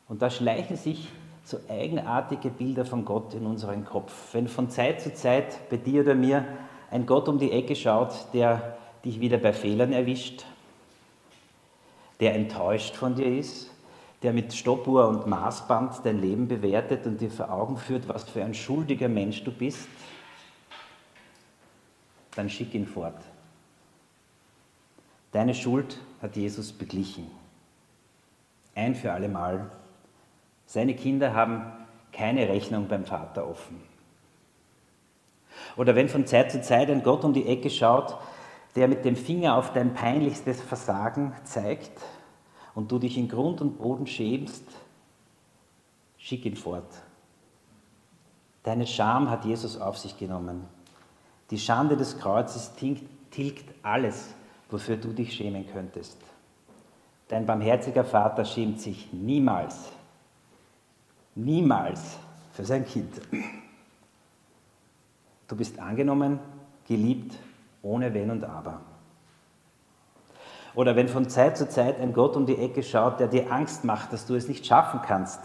Und 0.07 0.21
da 0.21 0.29
schleichen 0.29 0.75
sich 0.75 1.11
so 1.43 1.57
eigenartige 1.69 2.49
Bilder 2.49 2.85
von 2.85 3.05
Gott 3.05 3.33
in 3.33 3.45
unseren 3.45 3.85
Kopf. 3.85 4.33
Wenn 4.33 4.47
von 4.47 4.69
Zeit 4.69 5.01
zu 5.01 5.13
Zeit 5.13 5.69
bei 5.69 5.77
dir 5.77 6.01
oder 6.01 6.15
mir 6.15 6.45
ein 6.91 7.05
Gott 7.05 7.27
um 7.27 7.39
die 7.39 7.51
Ecke 7.51 7.75
schaut, 7.75 8.13
der 8.33 8.77
dich 9.03 9.19
wieder 9.19 9.37
bei 9.37 9.53
Fehlern 9.53 9.93
erwischt, 9.93 10.45
der 12.19 12.35
enttäuscht 12.35 12.95
von 12.95 13.15
dir 13.15 13.37
ist, 13.37 13.69
der 14.21 14.33
mit 14.33 14.53
Stoppuhr 14.53 15.07
und 15.07 15.27
Maßband 15.27 16.03
dein 16.03 16.19
Leben 16.19 16.47
bewertet 16.47 17.05
und 17.05 17.21
dir 17.21 17.29
vor 17.29 17.51
Augen 17.51 17.77
führt, 17.77 18.07
was 18.07 18.23
für 18.23 18.43
ein 18.43 18.53
schuldiger 18.53 19.09
Mensch 19.09 19.43
du 19.43 19.51
bist, 19.51 19.87
dann 22.35 22.49
schick 22.49 22.73
ihn 22.73 22.87
fort. 22.87 23.21
Deine 25.31 25.53
Schuld 25.53 25.99
hat 26.21 26.35
Jesus 26.35 26.71
beglichen. 26.71 27.29
Ein 28.73 28.95
für 28.95 29.11
alle 29.11 29.27
Mal. 29.27 29.69
Seine 30.65 30.95
Kinder 30.95 31.33
haben 31.33 31.71
keine 32.11 32.47
Rechnung 32.47 32.87
beim 32.87 33.05
Vater 33.05 33.47
offen. 33.47 33.94
Oder 35.77 35.95
wenn 35.95 36.09
von 36.09 36.25
Zeit 36.25 36.51
zu 36.51 36.61
Zeit 36.61 36.89
ein 36.89 37.03
Gott 37.03 37.23
um 37.23 37.33
die 37.33 37.47
Ecke 37.47 37.69
schaut, 37.69 38.17
der 38.75 38.87
mit 38.87 39.05
dem 39.05 39.15
Finger 39.15 39.55
auf 39.55 39.73
dein 39.73 39.93
peinlichstes 39.93 40.61
Versagen 40.61 41.33
zeigt 41.43 42.01
und 42.73 42.91
du 42.91 42.99
dich 42.99 43.17
in 43.17 43.29
Grund 43.29 43.61
und 43.61 43.77
Boden 43.77 44.05
schämst, 44.05 44.65
schick 46.17 46.45
ihn 46.45 46.55
fort. 46.55 46.91
Deine 48.63 48.87
Scham 48.87 49.29
hat 49.29 49.45
Jesus 49.45 49.79
auf 49.79 49.97
sich 49.97 50.17
genommen. 50.17 50.65
Die 51.51 51.59
Schande 51.59 51.95
des 51.95 52.17
Kreuzes 52.17 52.73
tilgt 52.75 53.75
alles, 53.83 54.33
wofür 54.69 54.97
du 54.97 55.13
dich 55.13 55.33
schämen 55.33 55.67
könntest. 55.71 56.17
Dein 57.27 57.45
barmherziger 57.45 58.03
Vater 58.03 58.43
schämt 58.43 58.81
sich 58.81 59.13
niemals, 59.13 59.89
niemals 61.35 62.17
für 62.53 62.65
sein 62.65 62.85
Kind. 62.85 63.13
Du 65.47 65.55
bist 65.55 65.79
angenommen, 65.79 66.39
geliebt, 66.87 67.35
ohne 67.81 68.13
Wenn 68.13 68.31
und 68.31 68.43
Aber. 68.43 68.81
Oder 70.73 70.95
wenn 70.95 71.07
von 71.07 71.29
Zeit 71.29 71.57
zu 71.57 71.69
Zeit 71.69 71.99
ein 71.99 72.13
Gott 72.13 72.35
um 72.35 72.45
die 72.45 72.57
Ecke 72.57 72.83
schaut, 72.83 73.19
der 73.19 73.27
dir 73.27 73.51
Angst 73.51 73.85
macht, 73.85 74.11
dass 74.11 74.25
du 74.25 74.35
es 74.35 74.47
nicht 74.47 74.65
schaffen 74.65 74.99
kannst, 75.05 75.39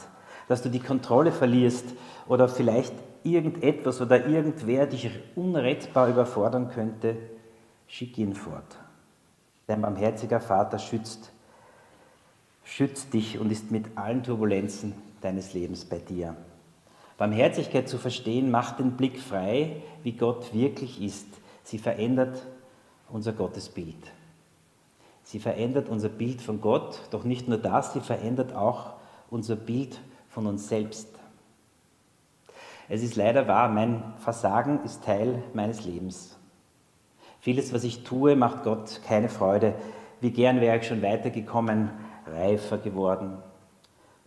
dass 0.48 0.62
du 0.62 0.68
die 0.68 0.80
Kontrolle 0.80 1.30
verlierst 1.30 1.84
oder 2.26 2.48
vielleicht 2.48 2.92
irgendetwas 3.22 4.00
oder 4.00 4.26
irgendwer 4.26 4.86
dich 4.86 5.10
unrettbar 5.36 6.08
überfordern 6.08 6.70
könnte, 6.70 7.16
schick 7.86 8.18
ihn 8.18 8.34
fort. 8.34 8.76
Dein 9.68 9.82
barmherziger 9.82 10.40
Vater 10.40 10.80
schützt, 10.80 11.30
schützt 12.64 13.14
dich 13.14 13.38
und 13.38 13.52
ist 13.52 13.70
mit 13.70 13.96
allen 13.96 14.24
Turbulenzen 14.24 14.94
deines 15.20 15.54
Lebens 15.54 15.84
bei 15.84 15.98
dir. 15.98 16.34
Barmherzigkeit 17.20 17.86
zu 17.86 17.98
verstehen 17.98 18.50
macht 18.50 18.78
den 18.78 18.92
Blick 18.92 19.20
frei, 19.20 19.82
wie 20.02 20.12
Gott 20.12 20.54
wirklich 20.54 21.02
ist. 21.02 21.26
Sie 21.64 21.76
verändert 21.76 22.46
unser 23.10 23.34
Gottesbild. 23.34 24.10
Sie 25.22 25.38
verändert 25.38 25.90
unser 25.90 26.08
Bild 26.08 26.40
von 26.40 26.62
Gott, 26.62 27.02
doch 27.10 27.24
nicht 27.24 27.46
nur 27.46 27.58
das, 27.58 27.92
sie 27.92 28.00
verändert 28.00 28.54
auch 28.54 28.94
unser 29.28 29.56
Bild 29.56 30.00
von 30.30 30.46
uns 30.46 30.70
selbst. 30.70 31.10
Es 32.88 33.02
ist 33.02 33.16
leider 33.16 33.46
wahr, 33.46 33.68
mein 33.68 34.02
Versagen 34.20 34.82
ist 34.84 35.04
Teil 35.04 35.42
meines 35.52 35.84
Lebens. 35.84 36.38
Vieles, 37.40 37.74
was 37.74 37.84
ich 37.84 38.02
tue, 38.02 38.34
macht 38.34 38.62
Gott 38.62 39.02
keine 39.06 39.28
Freude. 39.28 39.74
Wie 40.22 40.30
gern 40.30 40.62
wäre 40.62 40.78
ich 40.78 40.86
schon 40.86 41.02
weitergekommen, 41.02 41.90
reifer 42.26 42.78
geworden. 42.78 43.42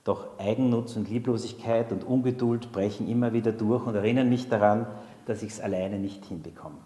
Doch 0.03 0.37
Eigennutz 0.37 0.95
und 0.97 1.09
Lieblosigkeit 1.09 1.91
und 1.91 2.03
Ungeduld 2.03 2.71
brechen 2.71 3.07
immer 3.07 3.31
wieder 3.31 3.53
durch 3.53 3.85
und 3.85 3.95
erinnern 3.95 4.29
mich 4.29 4.49
daran, 4.49 4.85
dass 5.25 5.43
ich 5.43 5.53
es 5.53 5.61
alleine 5.61 5.97
nicht 5.97 6.25
hinbekomme. 6.25 6.79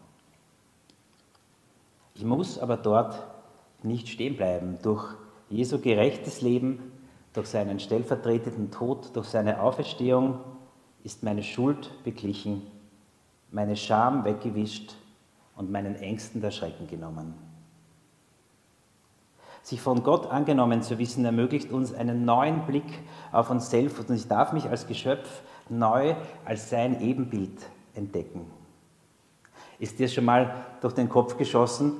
Ich 2.13 2.23
muss 2.23 2.59
aber 2.59 2.77
dort 2.77 3.25
nicht 3.83 4.07
stehen 4.07 4.37
bleiben. 4.37 4.77
Durch 4.83 5.15
Jesu 5.49 5.79
gerechtes 5.79 6.41
Leben, 6.41 6.91
durch 7.33 7.47
seinen 7.47 7.79
stellvertretenden 7.79 8.71
Tod, 8.71 9.15
durch 9.15 9.27
seine 9.27 9.61
Auferstehung 9.61 10.39
ist 11.03 11.23
meine 11.23 11.43
Schuld 11.43 11.91
beglichen, 12.03 12.63
meine 13.51 13.75
Scham 13.75 14.25
weggewischt 14.25 14.95
und 15.55 15.71
meinen 15.71 15.95
Ängsten 15.95 16.41
der 16.41 16.51
Schrecken 16.51 16.87
genommen. 16.87 17.46
Sich 19.67 19.81
von 19.81 20.01
Gott 20.01 20.27
angenommen 20.27 20.81
zu 20.81 20.97
wissen, 20.97 21.25
ermöglicht 21.25 21.73
uns 21.73 21.93
einen 21.93 22.23
neuen 22.23 22.65
Blick 22.65 22.85
auf 23.33 23.49
uns 23.49 23.69
selbst 23.69 23.99
und 23.99 24.15
ich 24.15 24.25
darf 24.25 24.53
mich 24.53 24.69
als 24.69 24.87
Geschöpf 24.87 25.41
neu 25.67 26.15
als 26.45 26.69
sein 26.69 27.01
Ebenbild 27.01 27.51
entdecken. 27.93 28.49
Ist 29.77 29.99
dir 29.99 30.07
schon 30.07 30.23
mal 30.23 30.55
durch 30.79 30.93
den 30.93 31.09
Kopf 31.09 31.35
geschossen, 31.35 31.97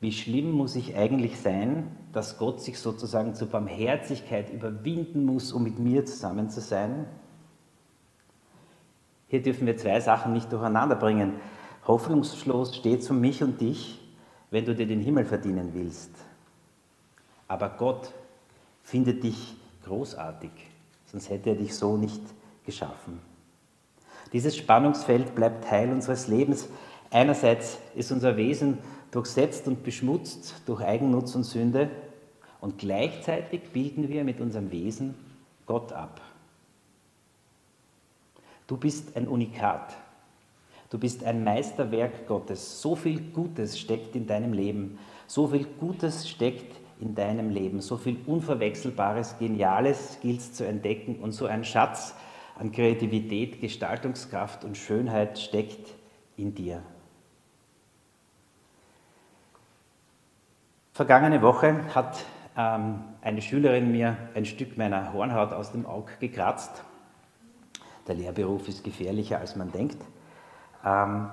wie 0.00 0.10
schlimm 0.10 0.50
muss 0.50 0.74
ich 0.74 0.96
eigentlich 0.96 1.38
sein, 1.38 1.86
dass 2.12 2.36
Gott 2.36 2.60
sich 2.60 2.80
sozusagen 2.80 3.36
zur 3.36 3.46
Barmherzigkeit 3.46 4.52
überwinden 4.52 5.24
muss, 5.24 5.52
um 5.52 5.62
mit 5.62 5.78
mir 5.78 6.04
zusammen 6.06 6.50
zu 6.50 6.60
sein? 6.60 7.06
Hier 9.28 9.40
dürfen 9.40 9.68
wir 9.68 9.76
zwei 9.76 10.00
Sachen 10.00 10.32
nicht 10.32 10.52
durcheinander 10.52 10.96
bringen. 10.96 11.34
Hoffnungslos 11.86 12.74
steht 12.74 13.04
für 13.04 13.14
mich 13.14 13.40
und 13.40 13.60
dich, 13.60 14.00
wenn 14.50 14.64
du 14.64 14.74
dir 14.74 14.88
den 14.88 15.00
Himmel 15.00 15.24
verdienen 15.24 15.70
willst. 15.74 16.10
Aber 17.48 17.68
Gott 17.70 18.12
findet 18.82 19.22
dich 19.22 19.54
großartig, 19.84 20.50
sonst 21.06 21.30
hätte 21.30 21.50
er 21.50 21.56
dich 21.56 21.74
so 21.74 21.96
nicht 21.96 22.22
geschaffen. 22.64 23.20
Dieses 24.32 24.56
Spannungsfeld 24.56 25.34
bleibt 25.34 25.64
Teil 25.64 25.90
unseres 25.92 26.26
Lebens. 26.26 26.68
Einerseits 27.10 27.78
ist 27.94 28.10
unser 28.10 28.36
Wesen 28.36 28.78
durchsetzt 29.10 29.68
und 29.68 29.84
beschmutzt 29.84 30.54
durch 30.66 30.82
Eigennutz 30.82 31.34
und 31.34 31.44
Sünde 31.44 31.90
und 32.60 32.78
gleichzeitig 32.78 33.70
bilden 33.72 34.08
wir 34.08 34.24
mit 34.24 34.40
unserem 34.40 34.72
Wesen 34.72 35.14
Gott 35.66 35.92
ab. 35.92 36.20
Du 38.66 38.76
bist 38.76 39.16
ein 39.16 39.28
Unikat. 39.28 39.94
Du 40.90 40.98
bist 40.98 41.24
ein 41.24 41.44
Meisterwerk 41.44 42.26
Gottes. 42.26 42.80
So 42.80 42.96
viel 42.96 43.20
Gutes 43.20 43.78
steckt 43.78 44.16
in 44.16 44.26
deinem 44.26 44.52
Leben. 44.52 44.98
So 45.26 45.48
viel 45.48 45.66
Gutes 45.78 46.28
steckt 46.28 46.74
in 47.00 47.14
deinem 47.14 47.50
Leben. 47.50 47.80
So 47.80 47.96
viel 47.96 48.18
Unverwechselbares, 48.26 49.36
Geniales 49.38 50.18
gilt 50.20 50.40
es 50.40 50.52
zu 50.52 50.66
entdecken 50.66 51.16
und 51.16 51.32
so 51.32 51.46
ein 51.46 51.64
Schatz 51.64 52.14
an 52.58 52.72
Kreativität, 52.72 53.60
Gestaltungskraft 53.60 54.64
und 54.64 54.76
Schönheit 54.76 55.38
steckt 55.38 55.94
in 56.36 56.54
dir. 56.54 56.82
Vergangene 60.92 61.42
Woche 61.42 61.92
hat 61.94 62.24
ähm, 62.56 63.00
eine 63.20 63.42
Schülerin 63.42 63.90
mir 63.90 64.16
ein 64.34 64.44
Stück 64.44 64.78
meiner 64.78 65.12
Hornhaut 65.12 65.52
aus 65.52 65.72
dem 65.72 65.86
Auge 65.86 66.12
gekratzt. 66.20 66.84
Der 68.06 68.14
Lehrberuf 68.14 68.68
ist 68.68 68.84
gefährlicher, 68.84 69.38
als 69.38 69.56
man 69.56 69.72
denkt. 69.72 70.00
Ähm, 70.84 71.30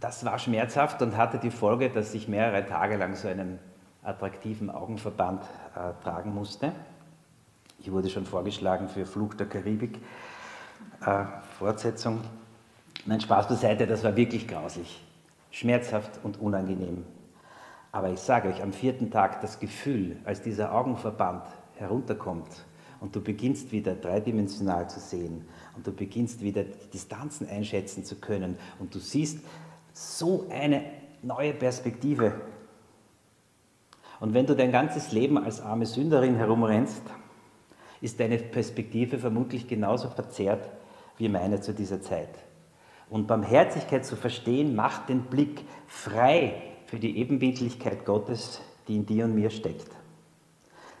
das 0.00 0.24
war 0.24 0.38
schmerzhaft 0.38 1.02
und 1.02 1.16
hatte 1.16 1.38
die 1.38 1.52
Folge, 1.52 1.88
dass 1.88 2.14
ich 2.14 2.26
mehrere 2.26 2.66
Tage 2.66 2.96
lang 2.96 3.14
so 3.14 3.28
einen 3.28 3.60
attraktiven 4.04 4.70
Augenverband 4.70 5.42
äh, 5.74 6.02
tragen 6.02 6.34
musste. 6.34 6.72
Ich 7.80 7.90
wurde 7.90 8.08
schon 8.08 8.26
vorgeschlagen 8.26 8.88
für 8.88 9.06
Flug 9.06 9.36
der 9.36 9.48
Karibik. 9.48 9.98
Äh, 11.04 11.24
Fortsetzung. 11.58 12.20
Mein 13.06 13.20
Spaß 13.20 13.48
beiseite, 13.48 13.86
das 13.86 14.04
war 14.04 14.16
wirklich 14.16 14.46
grauslich. 14.46 15.02
Schmerzhaft 15.50 16.20
und 16.22 16.40
unangenehm. 16.40 17.04
Aber 17.92 18.10
ich 18.10 18.20
sage 18.20 18.48
euch, 18.48 18.62
am 18.62 18.72
vierten 18.72 19.10
Tag 19.10 19.40
das 19.40 19.60
Gefühl, 19.60 20.16
als 20.24 20.42
dieser 20.42 20.74
Augenverband 20.74 21.44
herunterkommt 21.76 22.64
und 23.00 23.14
du 23.14 23.20
beginnst 23.20 23.70
wieder 23.70 23.94
dreidimensional 23.94 24.88
zu 24.88 24.98
sehen 24.98 25.44
und 25.76 25.86
du 25.86 25.92
beginnst 25.92 26.40
wieder 26.40 26.64
Distanzen 26.92 27.48
einschätzen 27.48 28.04
zu 28.04 28.16
können 28.16 28.56
und 28.78 28.94
du 28.94 28.98
siehst 28.98 29.38
so 29.92 30.46
eine 30.50 30.84
neue 31.22 31.52
Perspektive 31.52 32.32
und 34.20 34.34
wenn 34.34 34.46
du 34.46 34.54
dein 34.54 34.72
ganzes 34.72 35.12
Leben 35.12 35.38
als 35.38 35.60
arme 35.60 35.86
Sünderin 35.86 36.36
herumrennst, 36.36 37.02
ist 38.00 38.20
deine 38.20 38.38
Perspektive 38.38 39.18
vermutlich 39.18 39.66
genauso 39.66 40.08
verzerrt 40.08 40.68
wie 41.16 41.28
meine 41.28 41.60
zu 41.60 41.72
dieser 41.72 42.02
Zeit. 42.02 42.28
Und 43.10 43.26
Barmherzigkeit 43.26 44.04
zu 44.04 44.16
verstehen, 44.16 44.74
macht 44.74 45.08
den 45.08 45.22
Blick 45.22 45.64
frei 45.86 46.54
für 46.86 46.98
die 46.98 47.18
Ebenbildlichkeit 47.18 48.04
Gottes, 48.04 48.60
die 48.88 48.96
in 48.96 49.06
dir 49.06 49.24
und 49.24 49.34
mir 49.34 49.50
steckt. 49.50 49.90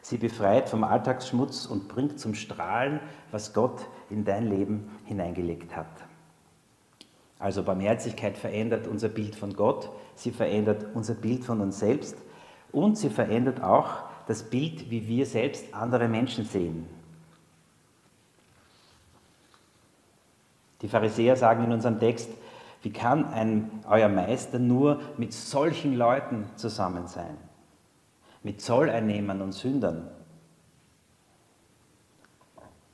Sie 0.00 0.18
befreit 0.18 0.68
vom 0.68 0.84
Alltagsschmutz 0.84 1.66
und 1.66 1.88
bringt 1.88 2.20
zum 2.20 2.34
Strahlen, 2.34 3.00
was 3.30 3.54
Gott 3.54 3.86
in 4.10 4.24
dein 4.24 4.48
Leben 4.48 4.90
hineingelegt 5.06 5.74
hat. 5.74 5.86
Also 7.38 7.62
Barmherzigkeit 7.62 8.36
verändert 8.36 8.86
unser 8.86 9.08
Bild 9.08 9.34
von 9.34 9.54
Gott, 9.54 9.90
sie 10.14 10.30
verändert 10.30 10.86
unser 10.94 11.14
Bild 11.14 11.44
von 11.44 11.60
uns 11.60 11.78
selbst 11.78 12.16
und 12.74 12.98
sie 12.98 13.10
verändert 13.10 13.62
auch 13.62 14.02
das 14.26 14.42
Bild, 14.42 14.90
wie 14.90 15.06
wir 15.06 15.26
selbst 15.26 15.72
andere 15.72 16.08
Menschen 16.08 16.44
sehen. 16.44 16.86
Die 20.82 20.88
Pharisäer 20.88 21.36
sagen 21.36 21.64
in 21.64 21.72
unserem 21.72 21.98
Text, 21.98 22.30
wie 22.82 22.90
kann 22.90 23.26
ein, 23.32 23.70
euer 23.88 24.08
Meister 24.08 24.58
nur 24.58 25.00
mit 25.16 25.32
solchen 25.32 25.94
Leuten 25.94 26.44
zusammen 26.56 27.06
sein? 27.06 27.36
Mit 28.42 28.60
Zolleinnehmern 28.60 29.40
und 29.40 29.52
Sündern. 29.52 30.10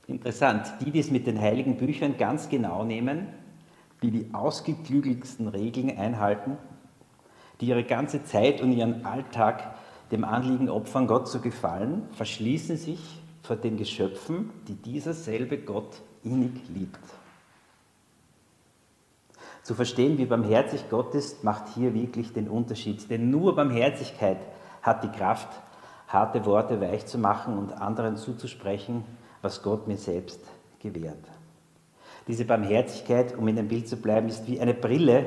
Interessant, 0.06 0.72
die, 0.80 0.90
die 0.90 1.00
es 1.00 1.10
mit 1.10 1.26
den 1.26 1.40
heiligen 1.40 1.76
Büchern 1.76 2.16
ganz 2.16 2.48
genau 2.48 2.84
nehmen, 2.84 3.28
die 4.02 4.10
die 4.10 4.32
ausgeklügelsten 4.32 5.48
Regeln 5.48 5.96
einhalten, 5.96 6.56
die 7.61 7.66
ihre 7.66 7.85
ganze 7.85 8.25
Zeit 8.25 8.61
und 8.61 8.73
ihren 8.73 9.05
Alltag 9.05 9.75
dem 10.11 10.25
Anliegen 10.25 10.68
opfern, 10.68 11.07
Gott 11.07 11.29
zu 11.29 11.40
gefallen, 11.40 12.09
verschließen 12.12 12.77
sich 12.77 13.20
vor 13.42 13.57
den 13.57 13.77
Geschöpfen, 13.77 14.51
die 14.66 14.75
dieser 14.75 15.12
selbe 15.12 15.59
Gott 15.59 16.01
innig 16.25 16.53
liebt. 16.68 16.99
Zu 19.62 19.75
verstehen, 19.75 20.18
wie 20.18 20.25
barmherzig 20.25 20.88
Gott 20.90 21.14
ist, 21.14 21.44
macht 21.44 21.68
hier 21.75 21.94
wirklich 21.94 22.33
den 22.33 22.49
Unterschied. 22.49 23.09
Denn 23.11 23.31
nur 23.31 23.55
Barmherzigkeit 23.55 24.38
hat 24.83 25.05
die 25.05 25.09
Kraft, 25.16 25.49
harte 26.09 26.44
Worte 26.46 26.81
weich 26.81 27.07
zu 27.07 27.18
machen 27.18 27.57
und 27.57 27.73
anderen 27.73 28.16
zuzusprechen, 28.16 29.05
was 29.42 29.62
Gott 29.62 29.87
mir 29.87 29.99
selbst 29.99 30.40
gewährt. 30.81 31.25
Diese 32.27 32.44
Barmherzigkeit, 32.44 33.37
um 33.37 33.46
in 33.49 33.57
dem 33.57 33.68
Bild 33.68 33.88
zu 33.88 33.96
bleiben, 33.96 34.29
ist 34.29 34.46
wie 34.46 34.61
eine 34.61 34.75
Brille, 34.75 35.27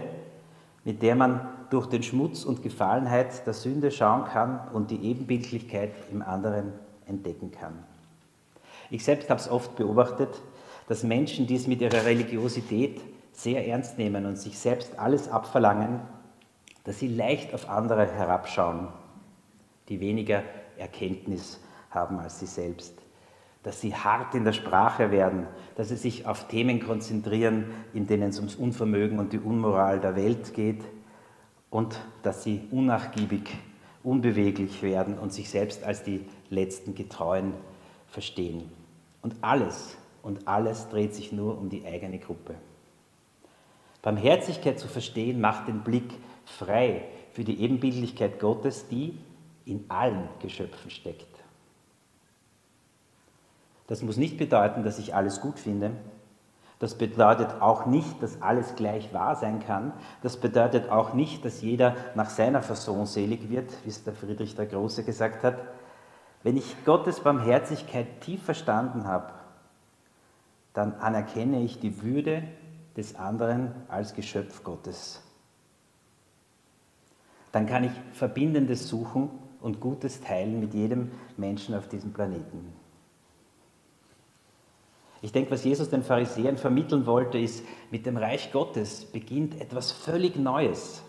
mit 0.84 1.02
der 1.02 1.16
man 1.16 1.48
durch 1.74 1.88
den 1.88 2.04
Schmutz 2.04 2.44
und 2.44 2.62
Gefallenheit 2.62 3.48
der 3.48 3.54
Sünde 3.54 3.90
schauen 3.90 4.26
kann 4.26 4.68
und 4.74 4.92
die 4.92 5.04
Ebenbildlichkeit 5.04 5.92
im 6.12 6.22
anderen 6.22 6.72
entdecken 7.08 7.52
kann. 7.52 7.84
Ich 8.92 9.04
selbst 9.04 9.32
habe 9.32 9.40
es 9.40 9.50
oft 9.50 9.76
beobachtet, 9.76 10.30
dass 10.88 11.02
Menschen, 11.02 11.48
die 11.48 11.56
es 11.56 11.66
mit 11.66 11.82
ihrer 11.82 12.06
Religiosität 12.06 13.02
sehr 13.32 13.68
ernst 13.68 13.98
nehmen 13.98 14.28
und 14.28 14.38
sich 14.38 14.60
selbst 14.60 15.00
alles 15.00 15.28
abverlangen, 15.28 16.02
dass 16.84 17.00
sie 17.00 17.08
leicht 17.08 17.56
auf 17.56 17.68
andere 17.68 18.06
herabschauen, 18.06 18.90
die 19.90 20.00
weniger 20.00 20.44
Erkenntnis 20.78 21.60
haben 21.90 22.20
als 22.20 22.40
sie 22.40 22.46
selbst, 22.46 22.94
dass 23.64 23.82
sie 23.82 23.96
hart 23.96 24.36
in 24.36 24.44
der 24.44 24.54
Sprache 24.54 25.10
werden, 25.10 25.48
dass 25.76 25.90
sie 25.90 25.96
sich 25.96 26.28
auf 26.28 26.48
Themen 26.48 26.86
konzentrieren, 26.86 27.66
in 27.96 28.06
denen 28.06 28.30
es 28.30 28.38
ums 28.38 28.56
Unvermögen 28.56 29.18
und 29.18 29.34
die 29.34 29.40
Unmoral 29.40 30.00
der 30.00 30.16
Welt 30.16 30.54
geht 30.54 30.84
und 31.74 32.00
dass 32.22 32.44
sie 32.44 32.62
unnachgiebig, 32.70 33.50
unbeweglich 34.04 34.84
werden 34.84 35.18
und 35.18 35.34
sich 35.34 35.50
selbst 35.50 35.84
als 35.84 36.04
die 36.04 36.24
letzten 36.52 36.94
Getreuen 36.94 37.54
verstehen. 38.08 38.70
Und 39.24 39.36
alles 39.42 39.98
und 40.22 40.48
alles 40.48 40.88
dreht 40.90 41.16
sich 41.16 41.32
nur 41.32 41.58
um 41.58 41.70
die 41.70 41.84
eigene 41.84 42.20
Gruppe. 42.20 42.54
Barmherzigkeit 44.04 44.78
zu 44.78 44.88
verstehen 44.88 45.42
macht 45.42 45.68
den 45.68 45.82
Blick 45.82 46.14
frei 46.46 47.06
für 47.32 47.44
die 47.44 47.60
Ebenbildlichkeit 47.60 48.40
Gottes, 48.40 48.88
die 48.88 49.18
in 49.66 49.86
allen 49.88 50.30
Geschöpfen 50.42 50.92
steckt. 50.92 51.26
Das 53.88 54.04
muss 54.04 54.18
nicht 54.18 54.38
bedeuten, 54.38 54.84
dass 54.84 55.00
ich 55.00 55.16
alles 55.16 55.42
gut 55.42 55.58
finde. 55.58 55.92
Das 56.84 56.96
bedeutet 56.96 57.62
auch 57.62 57.86
nicht, 57.86 58.22
dass 58.22 58.42
alles 58.42 58.76
gleich 58.76 59.14
wahr 59.14 59.38
sein 59.38 59.62
kann. 59.62 59.94
Das 60.22 60.36
bedeutet 60.36 60.90
auch 60.90 61.14
nicht, 61.14 61.46
dass 61.46 61.62
jeder 61.62 61.96
nach 62.14 62.30
seiner 62.30 62.62
Fasson 62.62 63.06
selig 63.06 63.50
wird, 63.50 63.72
wie 63.86 63.90
es 63.90 64.04
der 64.04 64.12
Friedrich 64.12 64.54
der 64.58 64.66
Große 64.66 65.06
gesagt 65.06 65.46
hat. 65.46 65.60
Wenn 66.44 66.58
ich 66.58 66.84
Gottes 66.84 67.22
Barmherzigkeit 67.22 68.20
tief 68.20 68.44
verstanden 68.44 69.08
habe, 69.08 69.32
dann 70.74 70.96
anerkenne 70.96 71.62
ich 71.62 71.80
die 71.80 72.04
Würde 72.04 72.44
des 72.98 73.16
anderen 73.16 73.72
als 73.88 74.14
Geschöpf 74.14 74.66
Gottes. 74.66 75.24
Dann 77.54 77.66
kann 77.66 77.86
ich 77.86 77.94
Verbindendes 78.12 78.90
suchen 78.90 79.30
und 79.62 79.80
Gutes 79.80 80.20
teilen 80.20 80.60
mit 80.60 80.74
jedem 80.74 81.12
Menschen 81.38 81.76
auf 81.76 81.88
diesem 81.88 82.12
Planeten. 82.12 82.83
Ich 85.24 85.32
denke, 85.32 85.52
was 85.52 85.64
Jesus 85.64 85.90
den 85.90 86.04
Pharisäern 86.04 86.58
vermitteln 86.58 87.06
wollte, 87.06 87.38
ist, 87.38 87.64
mit 87.92 88.06
dem 88.06 88.18
Reich 88.18 88.52
Gottes 88.52 89.06
beginnt 89.06 89.60
etwas 89.60 89.94
völlig 89.94 90.36
Neues. 90.36 91.02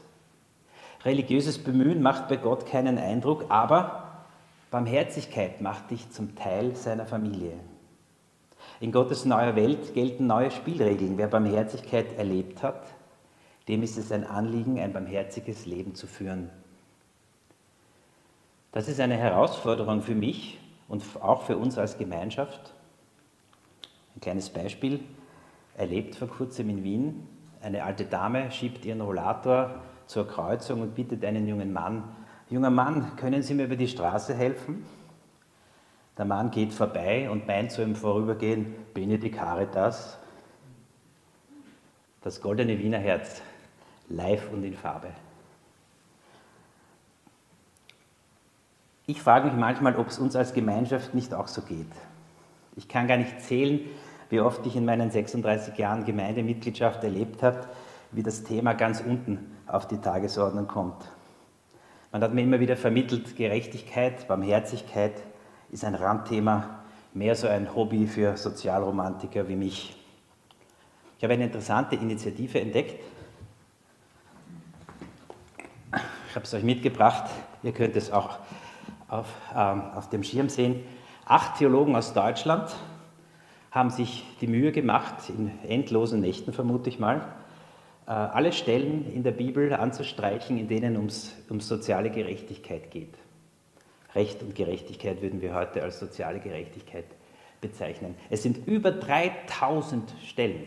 Religiöses 1.04 1.58
Bemühen 1.58 2.00
macht 2.00 2.28
bei 2.28 2.36
Gott 2.36 2.64
keinen 2.64 2.96
Eindruck, 2.96 3.46
aber 3.48 4.24
Barmherzigkeit 4.70 5.60
macht 5.60 5.90
dich 5.90 6.10
zum 6.10 6.36
Teil 6.36 6.76
seiner 6.76 7.06
Familie. 7.06 7.54
In 8.78 8.92
Gottes 8.92 9.24
neuer 9.24 9.56
Welt 9.56 9.94
gelten 9.94 10.28
neue 10.28 10.52
Spielregeln. 10.52 11.18
Wer 11.18 11.26
Barmherzigkeit 11.26 12.16
erlebt 12.16 12.62
hat, 12.62 12.86
dem 13.66 13.82
ist 13.82 13.98
es 13.98 14.12
ein 14.12 14.24
Anliegen, 14.24 14.78
ein 14.78 14.92
barmherziges 14.92 15.66
Leben 15.66 15.96
zu 15.96 16.06
führen. 16.06 16.50
Das 18.70 18.86
ist 18.86 19.00
eine 19.00 19.16
Herausforderung 19.16 20.02
für 20.02 20.14
mich 20.14 20.60
und 20.86 21.02
auch 21.20 21.42
für 21.42 21.56
uns 21.56 21.78
als 21.78 21.98
Gemeinschaft. 21.98 22.73
Ein 24.24 24.32
kleines 24.32 24.48
Beispiel. 24.48 25.00
Erlebt 25.76 26.14
vor 26.14 26.28
kurzem 26.28 26.70
in 26.70 26.82
Wien. 26.82 27.28
Eine 27.60 27.84
alte 27.84 28.06
Dame 28.06 28.50
schiebt 28.50 28.86
ihren 28.86 29.02
Rollator 29.02 29.82
zur 30.06 30.26
Kreuzung 30.26 30.80
und 30.80 30.94
bittet 30.94 31.22
einen 31.26 31.46
jungen 31.46 31.74
Mann, 31.74 32.04
junger 32.48 32.70
Mann, 32.70 33.16
können 33.16 33.42
Sie 33.42 33.52
mir 33.52 33.64
über 33.64 33.76
die 33.76 33.86
Straße 33.86 34.32
helfen? 34.32 34.86
Der 36.16 36.24
Mann 36.24 36.50
geht 36.50 36.72
vorbei 36.72 37.28
und 37.28 37.46
meint 37.46 37.70
zu 37.70 37.82
ihm 37.82 37.94
Vorübergehen, 37.94 38.74
Bene 38.94 39.18
die 39.18 39.30
Caritas, 39.30 40.16
das 42.22 42.40
goldene 42.40 42.78
Wiener 42.78 43.00
Herz, 43.00 43.42
live 44.08 44.50
und 44.50 44.64
in 44.64 44.72
Farbe. 44.72 45.08
Ich 49.04 49.20
frage 49.20 49.48
mich 49.48 49.56
manchmal, 49.56 49.96
ob 49.96 50.08
es 50.08 50.18
uns 50.18 50.34
als 50.34 50.54
Gemeinschaft 50.54 51.12
nicht 51.12 51.34
auch 51.34 51.48
so 51.48 51.60
geht. 51.60 51.92
Ich 52.76 52.88
kann 52.88 53.06
gar 53.06 53.18
nicht 53.18 53.40
zählen, 53.42 53.80
wie 54.30 54.40
oft 54.40 54.64
ich 54.66 54.76
in 54.76 54.84
meinen 54.84 55.10
36 55.10 55.76
Jahren 55.76 56.04
Gemeindemitgliedschaft 56.04 57.04
erlebt 57.04 57.42
habe, 57.42 57.60
wie 58.12 58.22
das 58.22 58.44
Thema 58.44 58.74
ganz 58.74 59.00
unten 59.00 59.52
auf 59.66 59.88
die 59.88 59.98
Tagesordnung 59.98 60.66
kommt. 60.66 61.08
Man 62.12 62.22
hat 62.22 62.32
mir 62.32 62.42
immer 62.42 62.60
wieder 62.60 62.76
vermittelt, 62.76 63.36
Gerechtigkeit, 63.36 64.28
Barmherzigkeit, 64.28 65.14
ist 65.70 65.84
ein 65.84 65.96
Randthema, 65.96 66.84
mehr 67.12 67.34
so 67.34 67.48
ein 67.48 67.74
Hobby 67.74 68.06
für 68.06 68.36
Sozialromantiker 68.36 69.48
wie 69.48 69.56
mich. 69.56 69.96
Ich 71.18 71.24
habe 71.24 71.34
eine 71.34 71.44
interessante 71.44 71.96
Initiative 71.96 72.60
entdeckt. 72.60 73.02
Ich 76.28 76.34
habe 76.36 76.44
es 76.44 76.54
euch 76.54 76.64
mitgebracht. 76.64 77.30
Ihr 77.62 77.72
könnt 77.72 77.96
es 77.96 78.12
auch 78.12 78.38
auf, 79.08 79.26
ähm, 79.56 79.82
auf 79.94 80.08
dem 80.10 80.22
Schirm 80.22 80.48
sehen. 80.48 80.84
Acht 81.24 81.58
Theologen 81.58 81.96
aus 81.96 82.12
Deutschland 82.12 82.74
haben 83.74 83.90
sich 83.90 84.24
die 84.40 84.46
Mühe 84.46 84.70
gemacht, 84.70 85.28
in 85.28 85.50
endlosen 85.68 86.20
Nächten 86.20 86.52
vermute 86.52 86.88
ich 86.88 87.00
mal, 87.00 87.26
äh, 88.06 88.10
alle 88.12 88.52
Stellen 88.52 89.12
in 89.12 89.24
der 89.24 89.32
Bibel 89.32 89.72
anzustreichen, 89.72 90.56
in 90.56 90.68
denen 90.68 90.94
es 91.06 91.34
um 91.48 91.58
soziale 91.58 92.10
Gerechtigkeit 92.10 92.92
geht. 92.92 93.14
Recht 94.14 94.42
und 94.44 94.54
Gerechtigkeit 94.54 95.22
würden 95.22 95.42
wir 95.42 95.54
heute 95.54 95.82
als 95.82 95.98
soziale 95.98 96.38
Gerechtigkeit 96.38 97.06
bezeichnen. 97.60 98.14
Es 98.30 98.44
sind 98.44 98.64
über 98.68 98.92
3000 98.92 100.14
Stellen. 100.24 100.66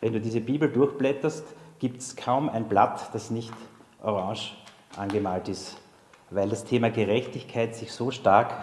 Wenn 0.00 0.12
du 0.12 0.20
diese 0.20 0.40
Bibel 0.40 0.70
durchblätterst, 0.70 1.44
gibt 1.80 2.00
es 2.00 2.14
kaum 2.14 2.48
ein 2.48 2.68
Blatt, 2.68 3.12
das 3.12 3.30
nicht 3.30 3.52
orange 4.00 4.52
angemalt 4.96 5.48
ist, 5.48 5.78
weil 6.30 6.48
das 6.48 6.64
Thema 6.64 6.90
Gerechtigkeit 6.90 7.74
sich 7.74 7.92
so 7.92 8.12
stark 8.12 8.54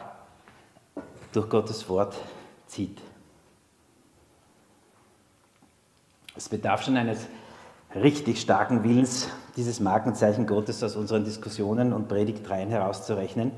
durch 1.33 1.49
Gottes 1.49 1.89
Wort 1.89 2.15
zieht. 2.67 3.01
Es 6.35 6.49
bedarf 6.49 6.83
schon 6.83 6.97
eines 6.97 7.27
richtig 7.95 8.39
starken 8.39 8.83
Willens, 8.83 9.29
dieses 9.55 9.79
Markenzeichen 9.79 10.45
Gottes 10.45 10.83
aus 10.83 10.95
unseren 10.95 11.23
Diskussionen 11.23 11.93
und 11.93 12.07
Predigtreihen 12.07 12.69
herauszurechnen, 12.69 13.51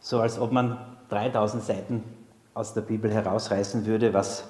so 0.00 0.20
als 0.20 0.38
ob 0.38 0.52
man 0.52 0.78
3000 1.08 1.62
Seiten 1.62 2.04
aus 2.54 2.74
der 2.74 2.82
Bibel 2.82 3.10
herausreißen 3.12 3.86
würde, 3.86 4.12
was 4.12 4.44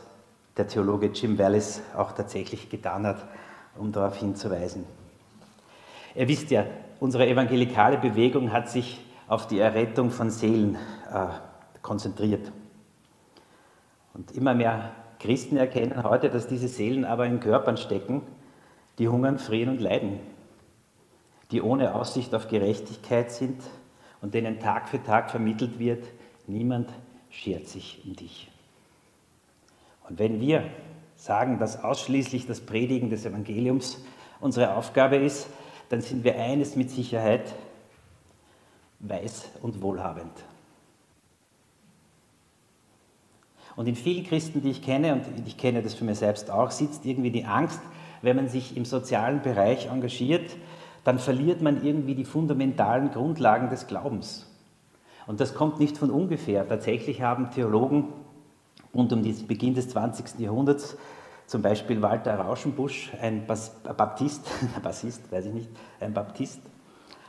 der 0.57 0.66
Theologe 0.66 1.07
Jim 1.07 1.38
Wallis 1.38 1.81
auch 1.96 2.12
tatsächlich 2.12 2.68
getan 2.68 3.07
hat, 3.07 3.24
um 3.78 3.92
darauf 3.92 4.16
hinzuweisen. 4.16 4.85
Ihr 6.14 6.28
wisst 6.28 6.50
ja, 6.50 6.66
unsere 7.00 7.26
evangelikale 7.26 7.98
Bewegung 7.98 8.52
hat 8.52 8.68
sich 8.68 9.00
auf 9.28 9.46
die 9.46 9.61
Errettung 9.61 10.11
von 10.11 10.31
Seelen 10.31 10.76
äh, 11.11 11.26
konzentriert. 11.81 12.52
Und 14.14 14.33
immer 14.33 14.55
mehr 14.55 14.92
Christen 15.18 15.57
erkennen 15.57 16.03
heute, 16.03 16.31
dass 16.31 16.48
diese 16.48 16.68
Seelen 16.68 17.05
aber 17.05 17.27
in 17.27 17.40
Körpern 17.40 17.77
stecken, 17.77 18.22
die 18.98 19.09
hungern, 19.09 19.38
frieren 19.38 19.70
und 19.70 19.81
leiden, 19.81 20.18
die 21.51 21.62
ohne 21.62 21.94
Aussicht 21.94 22.35
auf 22.35 22.48
Gerechtigkeit 22.48 23.31
sind 23.31 23.62
und 24.20 24.35
denen 24.35 24.59
Tag 24.59 24.88
für 24.88 25.03
Tag 25.03 25.31
vermittelt 25.31 25.79
wird, 25.79 26.05
niemand 26.46 26.90
schert 27.31 27.68
sich 27.68 28.03
um 28.05 28.14
dich. 28.14 28.51
Und 30.09 30.18
wenn 30.18 30.40
wir 30.40 30.64
sagen, 31.16 31.59
dass 31.59 31.83
ausschließlich 31.83 32.46
das 32.46 32.61
Predigen 32.61 33.11
des 33.11 33.25
Evangeliums 33.25 34.05
unsere 34.40 34.75
Aufgabe 34.75 35.16
ist, 35.16 35.48
dann 35.88 36.01
sind 36.01 36.25
wir 36.25 36.38
eines 36.38 36.75
mit 36.75 36.90
Sicherheit 36.90 37.55
weiß 38.98 39.51
und 39.62 39.83
wohlhabend. 39.83 40.33
Und 43.76 43.88
in 43.88 43.96
vielen 43.96 44.24
Christen, 44.24 44.61
die 44.62 44.70
ich 44.70 44.82
kenne, 44.82 45.14
und 45.14 45.46
ich 45.46 45.56
kenne 45.56 45.82
das 45.82 45.94
für 45.94 46.04
mich 46.04 46.18
selbst 46.18 46.50
auch, 46.50 46.70
sitzt 46.70 47.06
irgendwie 47.06 47.30
die 47.30 47.44
Angst, 47.44 47.80
wenn 48.20 48.37
man 48.37 48.48
sich 48.48 48.76
im 48.76 48.85
sozialen 48.85 49.42
Bereich 49.42 49.87
engagiert, 49.87 50.56
dann 51.04 51.18
verliert 51.18 51.62
man 51.62 51.85
irgendwie 51.85 52.14
die 52.14 52.24
fundamentalen 52.24 53.11
Grundlagen 53.11 53.70
des 53.70 53.87
Glaubens. 53.87 54.46
Und 55.26 55.40
das 55.40 55.54
kommt 55.54 55.80
nicht 55.80 55.98
von 55.98 56.11
ungefähr. 56.11 56.66
Tatsächlich 56.66 57.22
haben 57.22 57.50
Theologen 57.50 58.08
rund 58.94 59.12
um 59.12 59.22
den 59.22 59.46
Beginn 59.46 59.74
des 59.74 59.88
20. 59.88 60.38
Jahrhunderts, 60.38 60.96
zum 61.46 61.62
Beispiel 61.62 62.00
Walter 62.02 62.37
Rauschenbusch, 62.37 63.12
ein 63.20 63.46
Baptist, 63.46 64.48
Bassist, 64.82 65.30
weiß 65.30 65.46
ich 65.46 65.52
nicht, 65.52 65.70
ein 66.00 66.12
Baptist, 66.12 66.61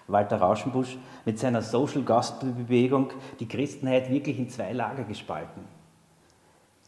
Walter 0.07 0.37
Rauschenbusch, 0.37 0.97
mit 1.25 1.39
seiner 1.39 1.61
Social 1.61 2.03
Gospel 2.03 2.51
Bewegung 2.51 3.09
die 3.39 3.47
Christenheit 3.47 4.09
wirklich 4.11 4.37
in 4.37 4.49
zwei 4.49 4.73
Lager 4.73 5.03
gespalten. 5.03 5.63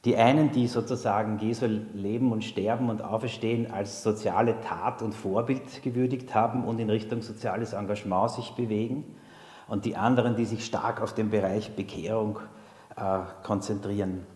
Die 0.05 0.17
einen, 0.17 0.51
die 0.51 0.67
sozusagen 0.67 1.39
Jesu 1.39 1.65
Leben 1.65 2.31
und 2.31 2.43
Sterben 2.43 2.89
und 2.89 3.01
Auferstehen 3.01 3.71
als 3.71 4.03
soziale 4.03 4.61
Tat 4.61 5.01
und 5.01 5.13
Vorbild 5.13 5.81
gewürdigt 5.81 6.35
haben 6.35 6.63
und 6.63 6.79
in 6.79 6.91
Richtung 6.91 7.23
soziales 7.23 7.73
Engagement 7.73 8.29
sich 8.29 8.51
bewegen. 8.51 9.03
Und 9.67 9.85
die 9.85 9.95
anderen, 9.95 10.35
die 10.35 10.45
sich 10.45 10.63
stark 10.63 11.01
auf 11.01 11.15
den 11.15 11.31
Bereich 11.31 11.75
Bekehrung 11.75 12.37
äh, 12.95 13.19
konzentrieren. 13.41 14.27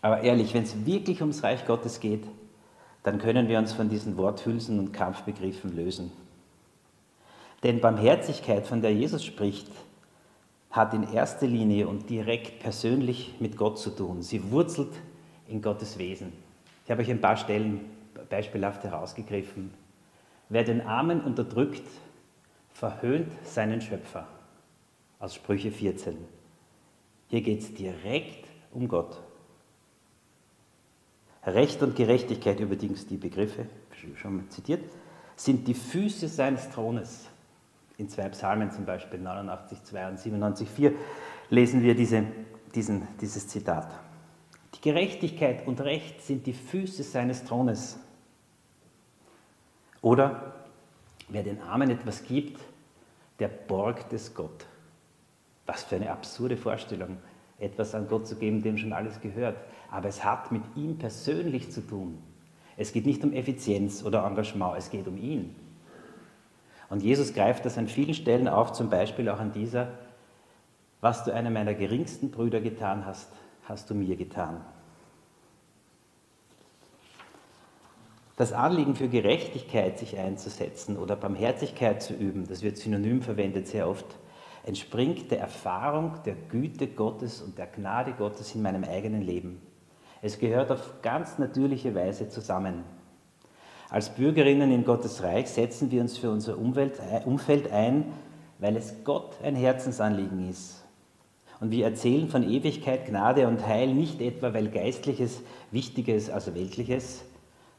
Aber 0.00 0.22
ehrlich, 0.22 0.54
wenn 0.54 0.62
es 0.62 0.86
wirklich 0.86 1.20
ums 1.20 1.42
Reich 1.42 1.66
Gottes 1.66 2.00
geht, 2.00 2.24
dann 3.02 3.18
können 3.18 3.48
wir 3.48 3.58
uns 3.58 3.74
von 3.74 3.90
diesen 3.90 4.16
Worthülsen 4.16 4.78
und 4.78 4.92
Kampfbegriffen 4.92 5.76
lösen. 5.76 6.12
Denn 7.62 7.80
Barmherzigkeit, 7.80 8.66
von 8.66 8.80
der 8.80 8.94
Jesus 8.94 9.22
spricht, 9.22 9.68
hat 10.70 10.94
in 10.94 11.12
erster 11.12 11.46
Linie 11.46 11.88
und 11.88 12.10
direkt 12.10 12.60
persönlich 12.60 13.34
mit 13.40 13.56
Gott 13.56 13.78
zu 13.78 13.90
tun. 13.90 14.22
Sie 14.22 14.50
wurzelt 14.50 14.92
in 15.48 15.62
Gottes 15.62 15.98
Wesen. 15.98 16.32
Ich 16.84 16.90
habe 16.90 17.02
euch 17.02 17.10
ein 17.10 17.20
paar 17.20 17.36
Stellen 17.36 17.80
beispielhaft 18.28 18.84
herausgegriffen. 18.84 19.72
Wer 20.48 20.64
den 20.64 20.80
Armen 20.80 21.20
unterdrückt, 21.20 21.86
verhöhnt 22.72 23.32
seinen 23.44 23.80
Schöpfer. 23.80 24.26
Aus 25.18 25.34
Sprüche 25.34 25.70
14. 25.70 26.16
Hier 27.28 27.42
geht 27.42 27.60
es 27.60 27.74
direkt 27.74 28.46
um 28.72 28.88
Gott. 28.88 29.20
Recht 31.44 31.82
und 31.82 31.96
Gerechtigkeit, 31.96 32.60
übrigens 32.60 33.06
die 33.06 33.16
Begriffe, 33.16 33.66
schon 34.16 34.36
mal 34.36 34.48
zitiert, 34.48 34.82
sind 35.34 35.66
die 35.66 35.74
Füße 35.74 36.28
seines 36.28 36.70
Thrones 36.70 37.28
in 37.98 38.08
zwei 38.08 38.28
Psalmen 38.28 38.70
zum 38.70 38.86
Beispiel, 38.86 39.20
89, 39.20 39.82
2 39.82 40.08
und 40.08 40.18
97, 40.18 40.68
4, 40.68 40.92
lesen 41.50 41.82
wir 41.82 41.94
diese, 41.94 42.24
diesen, 42.74 43.06
dieses 43.20 43.48
Zitat. 43.48 43.88
Die 44.74 44.80
Gerechtigkeit 44.80 45.66
und 45.66 45.80
Recht 45.80 46.22
sind 46.22 46.46
die 46.46 46.52
Füße 46.52 47.02
seines 47.02 47.44
Thrones. 47.44 47.98
Oder 50.00 50.54
wer 51.28 51.42
den 51.42 51.60
Armen 51.60 51.90
etwas 51.90 52.24
gibt, 52.24 52.60
der 53.40 53.48
borgt 53.48 54.12
es 54.12 54.32
Gott. 54.32 54.66
Was 55.66 55.82
für 55.82 55.96
eine 55.96 56.10
absurde 56.10 56.56
Vorstellung, 56.56 57.18
etwas 57.58 57.96
an 57.96 58.06
Gott 58.06 58.28
zu 58.28 58.36
geben, 58.36 58.62
dem 58.62 58.78
schon 58.78 58.92
alles 58.92 59.20
gehört. 59.20 59.56
Aber 59.90 60.08
es 60.08 60.24
hat 60.24 60.52
mit 60.52 60.62
ihm 60.76 60.98
persönlich 60.98 61.72
zu 61.72 61.80
tun. 61.80 62.22
Es 62.76 62.92
geht 62.92 63.06
nicht 63.06 63.24
um 63.24 63.32
Effizienz 63.32 64.04
oder 64.04 64.24
Engagement, 64.24 64.78
es 64.78 64.88
geht 64.88 65.08
um 65.08 65.16
ihn. 65.16 65.56
Und 66.90 67.02
Jesus 67.02 67.34
greift 67.34 67.64
das 67.64 67.76
an 67.76 67.88
vielen 67.88 68.14
Stellen 68.14 68.48
auf, 68.48 68.72
zum 68.72 68.88
Beispiel 68.88 69.28
auch 69.28 69.38
an 69.38 69.52
dieser, 69.52 69.88
was 71.00 71.24
du 71.24 71.32
einem 71.32 71.52
meiner 71.52 71.74
geringsten 71.74 72.30
Brüder 72.30 72.60
getan 72.60 73.04
hast, 73.04 73.30
hast 73.64 73.90
du 73.90 73.94
mir 73.94 74.16
getan. 74.16 74.60
Das 78.36 78.52
Anliegen 78.52 78.94
für 78.94 79.08
Gerechtigkeit 79.08 79.98
sich 79.98 80.16
einzusetzen 80.16 80.96
oder 80.96 81.16
Barmherzigkeit 81.16 82.02
zu 82.02 82.14
üben, 82.14 82.46
das 82.46 82.62
wird 82.62 82.76
synonym 82.76 83.20
verwendet 83.20 83.66
sehr 83.66 83.88
oft, 83.88 84.06
entspringt 84.64 85.30
der 85.30 85.40
Erfahrung 85.40 86.14
der 86.24 86.36
Güte 86.48 86.86
Gottes 86.86 87.42
und 87.42 87.58
der 87.58 87.66
Gnade 87.66 88.12
Gottes 88.12 88.54
in 88.54 88.62
meinem 88.62 88.84
eigenen 88.84 89.22
Leben. 89.22 89.60
Es 90.22 90.38
gehört 90.38 90.70
auf 90.70 91.02
ganz 91.02 91.38
natürliche 91.38 91.94
Weise 91.94 92.28
zusammen. 92.28 92.84
Als 93.90 94.10
Bürgerinnen 94.10 94.70
in 94.70 94.84
Gottes 94.84 95.22
Reich 95.22 95.48
setzen 95.48 95.90
wir 95.90 96.02
uns 96.02 96.18
für 96.18 96.30
unser 96.30 96.58
Umfeld 96.58 97.72
ein, 97.72 98.04
weil 98.58 98.76
es 98.76 99.04
Gott 99.04 99.36
ein 99.42 99.56
Herzensanliegen 99.56 100.48
ist. 100.50 100.84
Und 101.60 101.70
wir 101.70 101.86
erzählen 101.86 102.28
von 102.28 102.48
Ewigkeit, 102.48 103.06
Gnade 103.06 103.48
und 103.48 103.66
Heil 103.66 103.94
nicht 103.94 104.20
etwa, 104.20 104.52
weil 104.52 104.68
Geistliches 104.68 105.40
wichtiger 105.70 106.14
ist 106.14 106.30
als 106.30 106.54
Weltliches, 106.54 107.24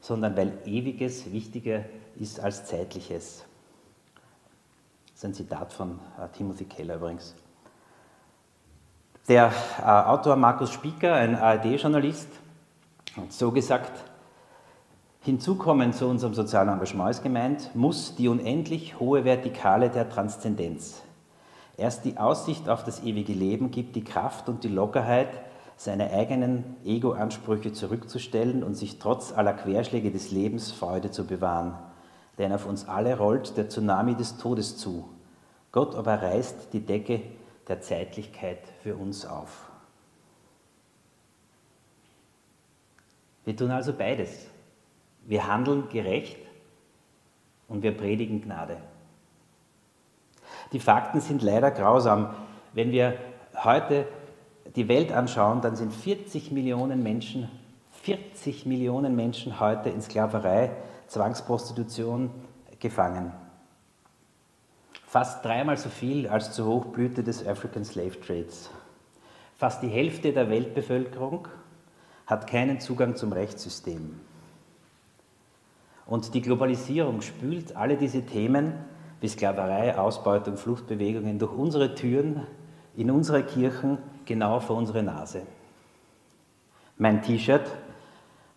sondern 0.00 0.36
weil 0.36 0.52
Ewiges 0.66 1.32
wichtiger 1.32 1.84
ist 2.18 2.40
als 2.40 2.66
Zeitliches. 2.66 3.44
Das 5.06 5.16
ist 5.16 5.24
ein 5.24 5.34
Zitat 5.34 5.72
von 5.72 6.00
äh, 6.18 6.28
Timothy 6.36 6.64
Keller 6.64 6.96
übrigens. 6.96 7.34
Der 9.28 9.52
äh, 9.78 9.82
Autor 9.82 10.36
Markus 10.36 10.72
Spieker, 10.72 11.14
ein 11.14 11.36
ARD-Journalist, 11.36 12.28
hat 13.16 13.32
so 13.32 13.50
gesagt, 13.50 14.09
Hinzukommen 15.22 15.92
zu 15.92 16.06
unserem 16.06 16.32
sozialen 16.32 16.70
Engagement 16.70 17.10
ist 17.10 17.22
gemeint, 17.22 17.74
muss 17.74 18.14
die 18.14 18.28
unendlich 18.28 18.98
hohe 18.98 19.26
Vertikale 19.26 19.90
der 19.90 20.08
Transzendenz. 20.08 21.02
Erst 21.76 22.06
die 22.06 22.16
Aussicht 22.16 22.70
auf 22.70 22.84
das 22.84 23.02
ewige 23.02 23.34
Leben 23.34 23.70
gibt 23.70 23.96
die 23.96 24.04
Kraft 24.04 24.48
und 24.48 24.64
die 24.64 24.68
Lockerheit, 24.68 25.28
seine 25.76 26.10
eigenen 26.10 26.76
Ego-Ansprüche 26.84 27.72
zurückzustellen 27.72 28.62
und 28.62 28.74
sich 28.74 28.98
trotz 28.98 29.32
aller 29.32 29.52
Querschläge 29.52 30.10
des 30.10 30.30
Lebens 30.30 30.72
Freude 30.72 31.10
zu 31.10 31.26
bewahren. 31.26 31.74
Denn 32.38 32.52
auf 32.52 32.64
uns 32.66 32.88
alle 32.88 33.18
rollt 33.18 33.58
der 33.58 33.68
Tsunami 33.68 34.14
des 34.14 34.38
Todes 34.38 34.78
zu. 34.78 35.08
Gott 35.70 35.94
aber 35.94 36.22
reißt 36.22 36.72
die 36.72 36.80
Decke 36.80 37.22
der 37.68 37.82
Zeitlichkeit 37.82 38.60
für 38.82 38.96
uns 38.96 39.26
auf. 39.26 39.70
Wir 43.44 43.54
tun 43.54 43.70
also 43.70 43.92
beides. 43.92 44.46
Wir 45.30 45.46
handeln 45.46 45.88
gerecht 45.90 46.38
und 47.68 47.84
wir 47.84 47.96
predigen 47.96 48.42
Gnade. 48.42 48.78
Die 50.72 50.80
Fakten 50.80 51.20
sind 51.20 51.40
leider 51.40 51.70
grausam. 51.70 52.34
Wenn 52.72 52.90
wir 52.90 53.16
heute 53.62 54.08
die 54.74 54.88
Welt 54.88 55.12
anschauen, 55.12 55.60
dann 55.60 55.76
sind 55.76 55.92
40 55.92 56.50
Millionen 56.50 57.04
Menschen, 57.04 57.48
40 58.02 58.66
Millionen 58.66 59.14
Menschen 59.14 59.60
heute 59.60 59.90
in 59.90 60.02
Sklaverei, 60.02 60.72
Zwangsprostitution 61.06 62.30
gefangen. 62.80 63.30
Fast 65.06 65.44
dreimal 65.44 65.76
so 65.76 65.90
viel 65.90 66.26
als 66.26 66.50
zur 66.54 66.66
Hochblüte 66.66 67.22
des 67.22 67.46
African 67.46 67.84
Slave 67.84 68.20
Trades. 68.20 68.68
Fast 69.54 69.80
die 69.84 69.90
Hälfte 69.90 70.32
der 70.32 70.50
Weltbevölkerung 70.50 71.46
hat 72.26 72.48
keinen 72.48 72.80
Zugang 72.80 73.14
zum 73.14 73.32
Rechtssystem. 73.32 74.18
Und 76.10 76.34
die 76.34 76.42
Globalisierung 76.42 77.22
spült 77.22 77.76
alle 77.76 77.96
diese 77.96 78.26
Themen 78.26 78.72
wie 79.20 79.28
Sklaverei, 79.28 79.96
Ausbeutung, 79.96 80.56
Fluchtbewegungen 80.56 81.38
durch 81.38 81.52
unsere 81.52 81.94
Türen, 81.94 82.48
in 82.96 83.12
unsere 83.12 83.44
Kirchen, 83.44 83.98
genau 84.24 84.58
vor 84.58 84.76
unsere 84.76 85.04
Nase. 85.04 85.42
Mein 86.98 87.22
T-Shirt 87.22 87.62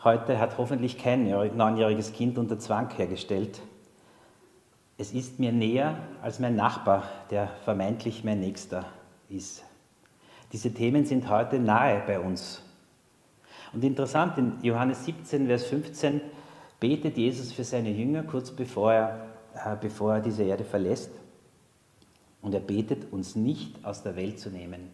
heute 0.03 0.39
hat 0.39 0.57
hoffentlich 0.57 0.97
kein 0.97 1.25
neunjähriges 1.55 2.11
Kind 2.13 2.39
unter 2.39 2.57
Zwang 2.57 2.89
hergestellt. 2.89 3.61
Es 4.97 5.13
ist 5.13 5.39
mir 5.39 5.51
näher 5.51 5.99
als 6.23 6.39
mein 6.39 6.55
Nachbar, 6.55 7.03
der 7.29 7.49
vermeintlich 7.65 8.23
mein 8.23 8.39
Nächster 8.39 8.85
ist. 9.29 9.63
Diese 10.51 10.73
Themen 10.73 11.05
sind 11.05 11.29
heute 11.29 11.59
nahe 11.59 12.01
bei 12.07 12.19
uns. 12.19 12.63
Und 13.73 13.83
interessant, 13.83 14.39
in 14.39 14.53
Johannes 14.63 15.05
17, 15.05 15.45
Vers 15.45 15.65
15 15.65 16.19
betet 16.83 17.15
Jesus 17.15 17.53
für 17.53 17.63
seine 17.63 17.91
Jünger 17.91 18.23
kurz 18.23 18.51
bevor 18.51 18.91
er, 18.91 19.27
äh, 19.55 19.77
bevor 19.79 20.15
er 20.15 20.19
diese 20.19 20.43
Erde 20.43 20.65
verlässt. 20.65 21.11
Und 22.41 22.53
er 22.53 22.59
betet, 22.59 23.13
uns 23.13 23.37
nicht 23.37 23.85
aus 23.85 24.03
der 24.03 24.17
Welt 24.17 24.37
zu 24.37 24.49
nehmen. 24.49 24.89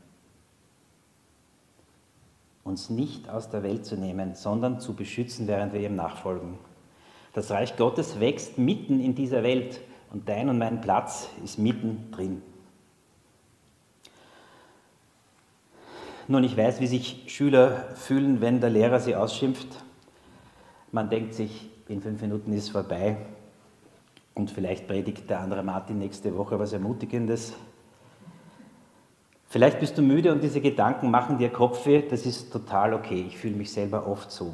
Uns 2.63 2.91
nicht 2.91 3.27
aus 3.27 3.49
der 3.49 3.63
Welt 3.63 3.87
zu 3.87 3.95
nehmen, 3.95 4.35
sondern 4.35 4.79
zu 4.79 4.93
beschützen, 4.93 5.47
während 5.47 5.73
wir 5.73 5.81
ihm 5.81 5.95
nachfolgen. 5.95 6.59
Das 7.33 7.49
Reich 7.49 7.75
Gottes 7.75 8.19
wächst 8.19 8.59
mitten 8.59 8.99
in 8.99 9.15
dieser 9.15 9.41
Welt 9.41 9.81
und 10.11 10.29
dein 10.29 10.47
und 10.49 10.59
mein 10.59 10.81
Platz 10.81 11.27
ist 11.43 11.57
mitten 11.57 12.11
drin. 12.11 12.43
Nun, 16.27 16.43
ich 16.43 16.55
weiß, 16.55 16.81
wie 16.81 16.87
sich 16.87 17.23
Schüler 17.25 17.95
fühlen, 17.95 18.41
wenn 18.41 18.61
der 18.61 18.69
Lehrer 18.69 18.99
sie 18.99 19.15
ausschimpft. 19.15 19.83
Man 20.91 21.09
denkt 21.09 21.33
sich, 21.33 21.71
in 21.89 22.01
fünf 22.01 22.21
Minuten 22.21 22.53
ist 22.53 22.69
vorbei 22.69 23.17
und 24.35 24.51
vielleicht 24.51 24.87
predigt 24.87 25.29
der 25.29 25.39
andere 25.39 25.63
Martin 25.63 25.97
nächste 25.97 26.37
Woche 26.37 26.59
was 26.59 26.71
Ermutigendes. 26.71 27.53
Vielleicht 29.47 29.79
bist 29.79 29.97
du 29.97 30.03
müde 30.03 30.31
und 30.31 30.43
diese 30.43 30.61
Gedanken 30.61 31.09
machen 31.09 31.39
dir 31.39 31.49
Kopfweh, 31.49 32.03
das 32.07 32.27
ist 32.27 32.53
total 32.53 32.93
okay. 32.93 33.25
Ich 33.27 33.37
fühle 33.39 33.55
mich 33.55 33.71
selber 33.71 34.05
oft 34.05 34.31
so. 34.31 34.53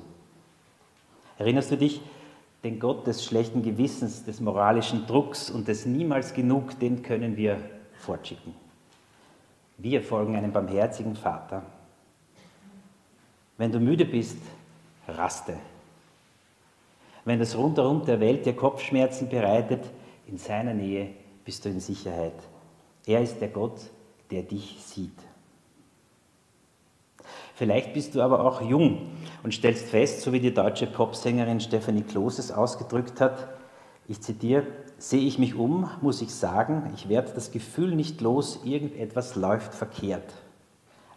Erinnerst 1.37 1.71
du 1.71 1.77
dich, 1.77 2.01
den 2.63 2.79
Gott 2.79 3.05
des 3.05 3.25
schlechten 3.25 3.61
Gewissens, 3.61 4.23
des 4.23 4.39
moralischen 4.39 5.05
Drucks 5.05 5.49
und 5.49 5.67
des 5.67 5.85
Niemals 5.85 6.33
genug, 6.33 6.79
den 6.79 7.03
können 7.03 7.35
wir 7.35 7.59
fortschicken. 7.99 8.55
Wir 9.77 10.01
folgen 10.01 10.37
einem 10.37 10.53
barmherzigen 10.53 11.17
Vater. 11.17 11.63
Wenn 13.57 13.73
du 13.73 13.81
müde 13.81 14.05
bist, 14.05 14.37
raste. 15.09 15.57
Wenn 17.25 17.39
das 17.39 17.57
rundherum 17.57 18.05
der 18.05 18.19
Welt 18.19 18.45
dir 18.45 18.55
Kopfschmerzen 18.55 19.27
bereitet, 19.27 19.83
in 20.27 20.37
seiner 20.37 20.73
Nähe 20.73 21.09
bist 21.43 21.65
du 21.65 21.69
in 21.69 21.79
Sicherheit. 21.79 22.33
Er 23.05 23.21
ist 23.21 23.41
der 23.41 23.49
Gott, 23.49 23.79
der 24.31 24.43
dich 24.43 24.77
sieht. 24.79 25.17
Vielleicht 27.55 27.93
bist 27.93 28.15
du 28.15 28.21
aber 28.21 28.45
auch 28.45 28.61
jung 28.61 29.09
und 29.43 29.53
stellst 29.53 29.87
fest, 29.87 30.21
so 30.21 30.33
wie 30.33 30.39
die 30.39 30.53
deutsche 30.53 30.87
Popsängerin 30.87 31.59
Stephanie 31.59 32.03
Kloses 32.03 32.51
ausgedrückt 32.51 33.21
hat, 33.21 33.47
ich 34.07 34.21
zitiere, 34.21 34.67
sehe 34.97 35.25
ich 35.25 35.39
mich 35.39 35.55
um, 35.55 35.89
muss 36.01 36.21
ich 36.21 36.33
sagen, 36.33 36.91
ich 36.95 37.09
werde 37.09 37.31
das 37.33 37.51
Gefühl 37.51 37.95
nicht 37.95 38.21
los, 38.21 38.59
irgendetwas 38.63 39.35
läuft 39.35 39.73
verkehrt. 39.73 40.33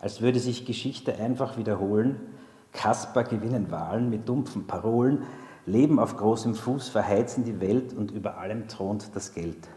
Als 0.01 0.21
würde 0.21 0.39
sich 0.39 0.65
Geschichte 0.65 1.17
einfach 1.19 1.59
wiederholen, 1.59 2.19
Kasper 2.73 3.25
gewinnen 3.25 3.71
Wahlen 3.71 4.09
mit 4.09 4.29
dumpfen 4.29 4.67
Parolen, 4.67 5.25
leben 5.69 5.99
auf 5.99 6.17
großem 6.17 6.55
Fuß, 6.55 6.89
verheizen 6.89 7.45
die 7.45 7.61
Welt 7.61 7.93
und 7.93 8.11
über 8.11 8.39
allem 8.39 8.69
thront 8.69 9.11
das 9.15 9.35
Geld. 9.35 9.69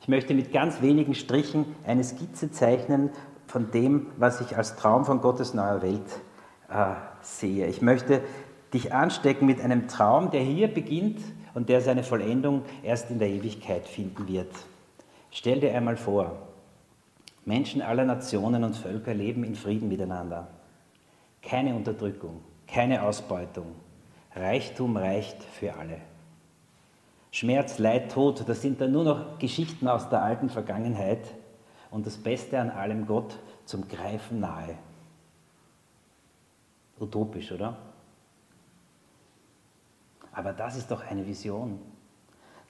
Ich 0.00 0.08
möchte 0.08 0.34
mit 0.34 0.52
ganz 0.52 0.80
wenigen 0.80 1.14
Strichen 1.14 1.66
eine 1.86 2.04
Skizze 2.04 2.50
zeichnen 2.50 3.10
von 3.46 3.70
dem, 3.70 4.06
was 4.16 4.40
ich 4.40 4.56
als 4.56 4.76
Traum 4.76 5.04
von 5.04 5.20
Gottes 5.20 5.54
neuer 5.54 5.82
Welt 5.82 6.20
äh, 6.68 6.94
sehe. 7.22 7.66
Ich 7.66 7.82
möchte 7.82 8.22
dich 8.72 8.94
anstecken 8.94 9.46
mit 9.46 9.60
einem 9.60 9.88
Traum, 9.88 10.30
der 10.30 10.40
hier 10.40 10.68
beginnt 10.68 11.20
und 11.54 11.68
der 11.68 11.80
seine 11.80 12.04
Vollendung 12.04 12.62
erst 12.82 13.10
in 13.10 13.18
der 13.18 13.28
Ewigkeit 13.28 13.86
finden 13.86 14.28
wird. 14.28 14.52
Stell 15.30 15.60
dir 15.60 15.74
einmal 15.74 15.96
vor, 15.96 16.36
Menschen 17.44 17.82
aller 17.82 18.04
Nationen 18.04 18.64
und 18.64 18.76
Völker 18.76 19.14
leben 19.14 19.44
in 19.44 19.54
Frieden 19.54 19.88
miteinander. 19.88 20.48
Keine 21.42 21.74
Unterdrückung, 21.74 22.40
keine 22.72 23.02
Ausbeutung. 23.02 23.74
Reichtum 24.34 24.96
reicht 24.96 25.42
für 25.42 25.74
alle. 25.74 25.98
Schmerz, 27.32 27.78
Leid, 27.78 28.12
Tod, 28.12 28.48
das 28.48 28.62
sind 28.62 28.80
dann 28.80 28.92
nur 28.92 29.04
noch 29.04 29.38
Geschichten 29.38 29.88
aus 29.88 30.08
der 30.08 30.22
alten 30.22 30.50
Vergangenheit 30.50 31.34
und 31.90 32.06
das 32.06 32.16
Beste 32.16 32.58
an 32.58 32.70
allem 32.70 33.06
Gott 33.06 33.38
zum 33.64 33.86
Greifen 33.88 34.40
nahe. 34.40 34.76
Utopisch, 36.98 37.52
oder? 37.52 37.76
Aber 40.32 40.52
das 40.52 40.76
ist 40.76 40.90
doch 40.90 41.02
eine 41.02 41.26
Vision. 41.26 41.80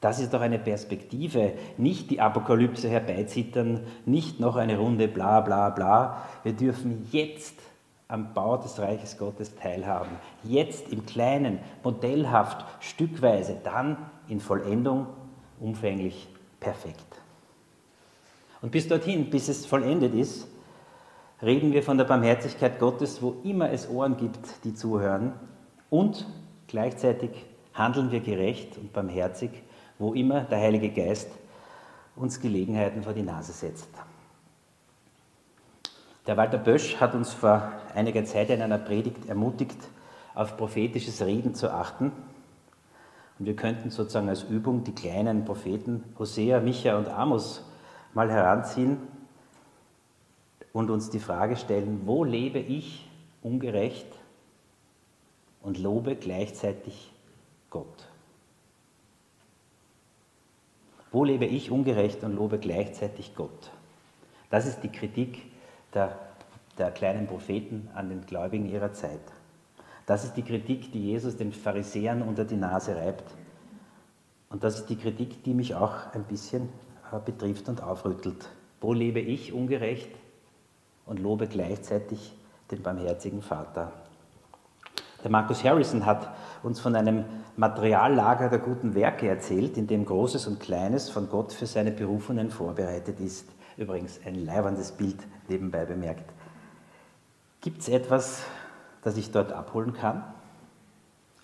Das 0.00 0.18
ist 0.18 0.32
doch 0.32 0.40
eine 0.40 0.58
Perspektive, 0.58 1.52
nicht 1.76 2.10
die 2.10 2.20
Apokalypse 2.20 2.88
herbeizittern, 2.88 3.86
nicht 4.06 4.40
noch 4.40 4.56
eine 4.56 4.78
Runde 4.78 5.08
bla 5.08 5.40
bla 5.40 5.68
bla. 5.68 6.22
Wir 6.42 6.54
dürfen 6.54 7.06
jetzt 7.12 7.54
am 8.10 8.34
Bau 8.34 8.56
des 8.56 8.78
Reiches 8.78 9.16
Gottes 9.16 9.54
teilhaben. 9.54 10.10
Jetzt 10.42 10.88
im 10.88 11.06
Kleinen, 11.06 11.60
modellhaft, 11.84 12.64
stückweise, 12.80 13.56
dann 13.62 13.96
in 14.28 14.40
Vollendung, 14.40 15.06
umfänglich, 15.60 16.28
perfekt. 16.58 17.06
Und 18.60 18.72
bis 18.72 18.88
dorthin, 18.88 19.30
bis 19.30 19.48
es 19.48 19.64
vollendet 19.64 20.14
ist, 20.14 20.48
reden 21.40 21.72
wir 21.72 21.82
von 21.82 21.96
der 21.96 22.04
Barmherzigkeit 22.04 22.78
Gottes, 22.78 23.22
wo 23.22 23.36
immer 23.44 23.70
es 23.70 23.88
Ohren 23.88 24.16
gibt, 24.16 24.64
die 24.64 24.74
zuhören. 24.74 25.32
Und 25.88 26.26
gleichzeitig 26.66 27.30
handeln 27.72 28.10
wir 28.10 28.20
gerecht 28.20 28.76
und 28.76 28.92
barmherzig, 28.92 29.50
wo 29.98 30.12
immer 30.14 30.42
der 30.42 30.58
Heilige 30.58 30.90
Geist 30.90 31.30
uns 32.16 32.40
Gelegenheiten 32.40 33.02
vor 33.02 33.12
die 33.12 33.22
Nase 33.22 33.52
setzt. 33.52 33.88
Der 36.30 36.36
Walter 36.36 36.58
Bösch 36.58 37.00
hat 37.00 37.16
uns 37.16 37.32
vor 37.32 37.72
einiger 37.92 38.24
Zeit 38.24 38.50
in 38.50 38.62
einer 38.62 38.78
Predigt 38.78 39.28
ermutigt, 39.28 39.76
auf 40.32 40.56
prophetisches 40.56 41.22
Reden 41.22 41.56
zu 41.56 41.72
achten. 41.72 42.12
Und 43.36 43.46
wir 43.46 43.56
könnten 43.56 43.90
sozusagen 43.90 44.28
als 44.28 44.44
Übung 44.44 44.84
die 44.84 44.94
kleinen 44.94 45.44
Propheten 45.44 46.04
Hosea, 46.16 46.60
Micha 46.60 46.96
und 46.96 47.08
Amos 47.08 47.64
mal 48.14 48.30
heranziehen 48.30 48.98
und 50.72 50.88
uns 50.88 51.10
die 51.10 51.18
Frage 51.18 51.56
stellen, 51.56 52.02
wo 52.04 52.22
lebe 52.22 52.60
ich 52.60 53.10
ungerecht 53.42 54.06
und 55.62 55.78
lobe 55.78 56.14
gleichzeitig 56.14 57.10
Gott? 57.70 58.06
Wo 61.10 61.24
lebe 61.24 61.46
ich 61.46 61.72
ungerecht 61.72 62.22
und 62.22 62.36
lobe 62.36 62.60
gleichzeitig 62.60 63.34
Gott? 63.34 63.72
Das 64.48 64.66
ist 64.66 64.82
die 64.82 64.92
Kritik 64.92 65.49
der, 65.94 66.18
der 66.78 66.90
kleinen 66.90 67.26
Propheten 67.26 67.88
an 67.94 68.08
den 68.08 68.26
Gläubigen 68.26 68.66
ihrer 68.66 68.92
Zeit. 68.92 69.20
Das 70.06 70.24
ist 70.24 70.36
die 70.36 70.42
Kritik, 70.42 70.92
die 70.92 71.04
Jesus 71.04 71.36
den 71.36 71.52
Pharisäern 71.52 72.22
unter 72.22 72.44
die 72.44 72.56
Nase 72.56 72.96
reibt. 72.96 73.24
Und 74.48 74.64
das 74.64 74.80
ist 74.80 74.86
die 74.86 74.96
Kritik, 74.96 75.44
die 75.44 75.54
mich 75.54 75.74
auch 75.74 76.12
ein 76.12 76.24
bisschen 76.24 76.68
äh, 77.12 77.18
betrifft 77.24 77.68
und 77.68 77.82
aufrüttelt. 77.82 78.48
Wo 78.80 78.92
lebe 78.92 79.20
ich 79.20 79.52
ungerecht 79.52 80.10
und 81.06 81.20
lobe 81.20 81.46
gleichzeitig 81.46 82.32
den 82.70 82.82
barmherzigen 82.82 83.42
Vater? 83.42 83.92
Der 85.22 85.30
Marcus 85.30 85.62
Harrison 85.62 86.06
hat 86.06 86.30
uns 86.62 86.80
von 86.80 86.96
einem 86.96 87.24
Materiallager 87.56 88.48
der 88.48 88.58
guten 88.58 88.94
Werke 88.94 89.28
erzählt, 89.28 89.76
in 89.76 89.86
dem 89.86 90.06
Großes 90.06 90.46
und 90.46 90.60
Kleines 90.60 91.10
von 91.10 91.28
Gott 91.28 91.52
für 91.52 91.66
seine 91.66 91.90
Berufenen 91.90 92.50
vorbereitet 92.50 93.20
ist. 93.20 93.46
Übrigens 93.80 94.20
ein 94.24 94.44
leibendes 94.44 94.92
Bild 94.92 95.16
nebenbei 95.48 95.84
bemerkt. 95.84 96.32
Gibt 97.60 97.80
es 97.80 97.88
etwas, 97.88 98.44
das 99.02 99.16
ich 99.16 99.32
dort 99.32 99.50
abholen 99.52 99.92
kann? 99.92 100.22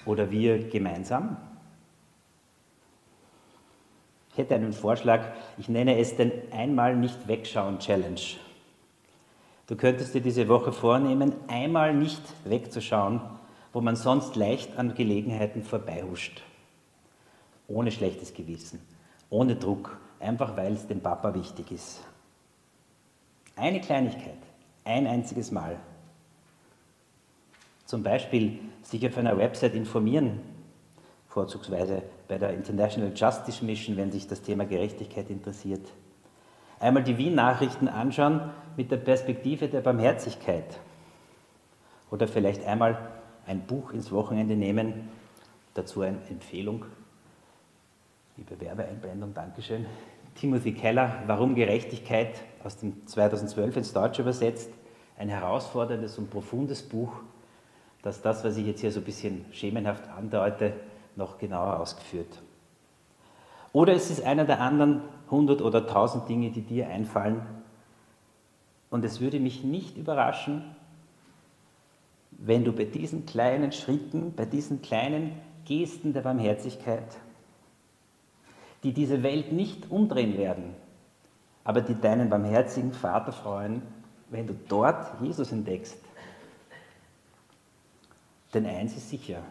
Oder 0.05 0.31
wir 0.31 0.69
gemeinsam? 0.69 1.37
Ich 4.31 4.39
hätte 4.39 4.55
einen 4.55 4.73
Vorschlag, 4.73 5.33
ich 5.59 5.69
nenne 5.69 5.99
es 5.99 6.17
den 6.17 6.31
Einmal 6.53 6.95
nicht 6.95 7.27
wegschauen 7.27 7.81
Challenge. 7.81 8.21
Du 9.67 9.75
könntest 9.75 10.15
dir 10.15 10.21
diese 10.21 10.47
Woche 10.47 10.71
vornehmen, 10.71 11.35
einmal 11.49 11.93
nicht 11.93 12.23
wegzuschauen 12.45 13.21
wo 13.77 13.83
man 13.83 13.95
sonst 13.95 14.37
leicht 14.37 14.79
an 14.79 14.95
Gelegenheiten 14.95 15.63
vorbeihuscht. 15.63 16.43
Ohne 17.69 17.91
schlechtes 17.91 18.33
Gewissen, 18.33 18.81
ohne 19.29 19.55
Druck, 19.55 19.99
einfach 20.19 20.57
weil 20.57 20.73
es 20.73 20.87
dem 20.87 21.03
Papa 21.03 21.35
wichtig 21.35 21.73
ist. 21.73 22.01
Eine 23.57 23.81
Kleinigkeit, 23.81 24.37
ein 24.85 25.07
einziges 25.07 25.51
Mal. 25.51 25.79
Zum 27.87 28.03
Beispiel 28.03 28.61
sich 28.83 29.07
auf 29.07 29.17
einer 29.17 29.39
Website 29.39 29.75
informieren, 29.75 30.41
vorzugsweise 31.29 32.03
bei 32.29 32.37
der 32.37 32.51
International 32.51 33.13
Justice 33.15 33.65
Mission, 33.65 33.97
wenn 33.97 34.13
sich 34.13 34.27
das 34.27 34.43
Thema 34.43 34.67
Gerechtigkeit 34.67 35.31
interessiert. 35.31 35.89
Einmal 36.81 37.03
die 37.03 37.17
Wien-Nachrichten 37.17 37.89
anschauen 37.89 38.51
mit 38.77 38.91
der 38.91 38.99
Perspektive 38.99 39.69
der 39.69 39.81
Barmherzigkeit. 39.81 40.79
Oder 42.11 42.29
vielleicht 42.29 42.67
einmal 42.67 42.99
ein 43.47 43.63
Buch 43.63 43.93
ins 43.93 44.13
Wochenende 44.13 44.55
nehmen. 44.55 45.09
Dazu 45.73 46.03
eine 46.03 46.19
Empfehlung. 46.29 46.85
Liebe 48.37 48.61
Werbeeinblendung, 48.61 49.33
Dankeschön. 49.33 49.87
Timothy 50.37 50.73
Keller, 50.73 51.23
Warum 51.27 51.55
Gerechtigkeit, 51.55 52.43
aus 52.63 52.77
dem 52.77 53.07
2012 53.07 53.77
ins 53.79 53.93
Deutsche 53.93 54.23
übersetzt. 54.23 54.71
Ein 55.19 55.31
herausforderndes 55.31 56.19
und 56.19 56.31
profundes 56.31 56.83
Buch, 56.83 57.13
das 58.03 58.21
das, 58.21 58.45
was 58.45 58.57
ich 58.59 58.67
jetzt 58.67 58.81
hier 58.81 58.93
so 58.93 59.01
ein 59.01 59.05
bisschen 59.05 59.47
schemenhaft 59.51 60.09
andeute, 60.11 60.75
noch 61.17 61.39
genauer 61.39 61.81
ausgeführt. 61.81 62.43
Oder 63.73 63.95
es 63.95 64.11
ist 64.11 64.23
einer 64.25 64.45
der 64.45 64.61
anderen 64.61 65.01
100 65.27 65.63
oder 65.63 65.81
1000 65.81 66.29
Dinge, 66.29 66.51
die 66.51 66.63
dir 66.63 66.89
einfallen. 66.89 67.41
Und 68.91 69.05
es 69.05 69.21
würde 69.21 69.41
mich 69.41 69.65
nicht 69.65 69.97
überraschen, 69.97 70.77
wenn 72.31 72.65
du 72.65 72.73
bei 72.73 72.85
diesen 72.85 73.25
kleinen 73.25 73.73
Schritten, 73.73 74.35
bei 74.35 74.45
diesen 74.45 74.83
kleinen 74.83 75.33
Gesten 75.65 76.13
der 76.13 76.21
Barmherzigkeit, 76.21 77.17
die 78.87 78.93
diese 78.93 79.25
Welt 79.25 79.51
nicht 79.51 79.91
umdrehen 79.91 80.39
werden, 80.39 80.77
aber 81.65 81.81
die 81.81 82.01
deinen 82.01 82.31
barmherzigen 82.31 82.93
Vater 82.93 83.33
freuen, 83.33 83.83
wenn 84.31 84.47
du 84.47 84.55
dort 84.69 85.21
Jesus 85.21 85.51
entdeckst. 85.51 85.99
Denn 88.55 88.65
eins 88.65 88.97
ist 88.97 89.11
sicher, 89.11 89.43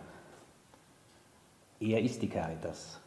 er 1.81 2.01
ist 2.01 2.21
die 2.21 2.29
Caritas. 2.29 3.01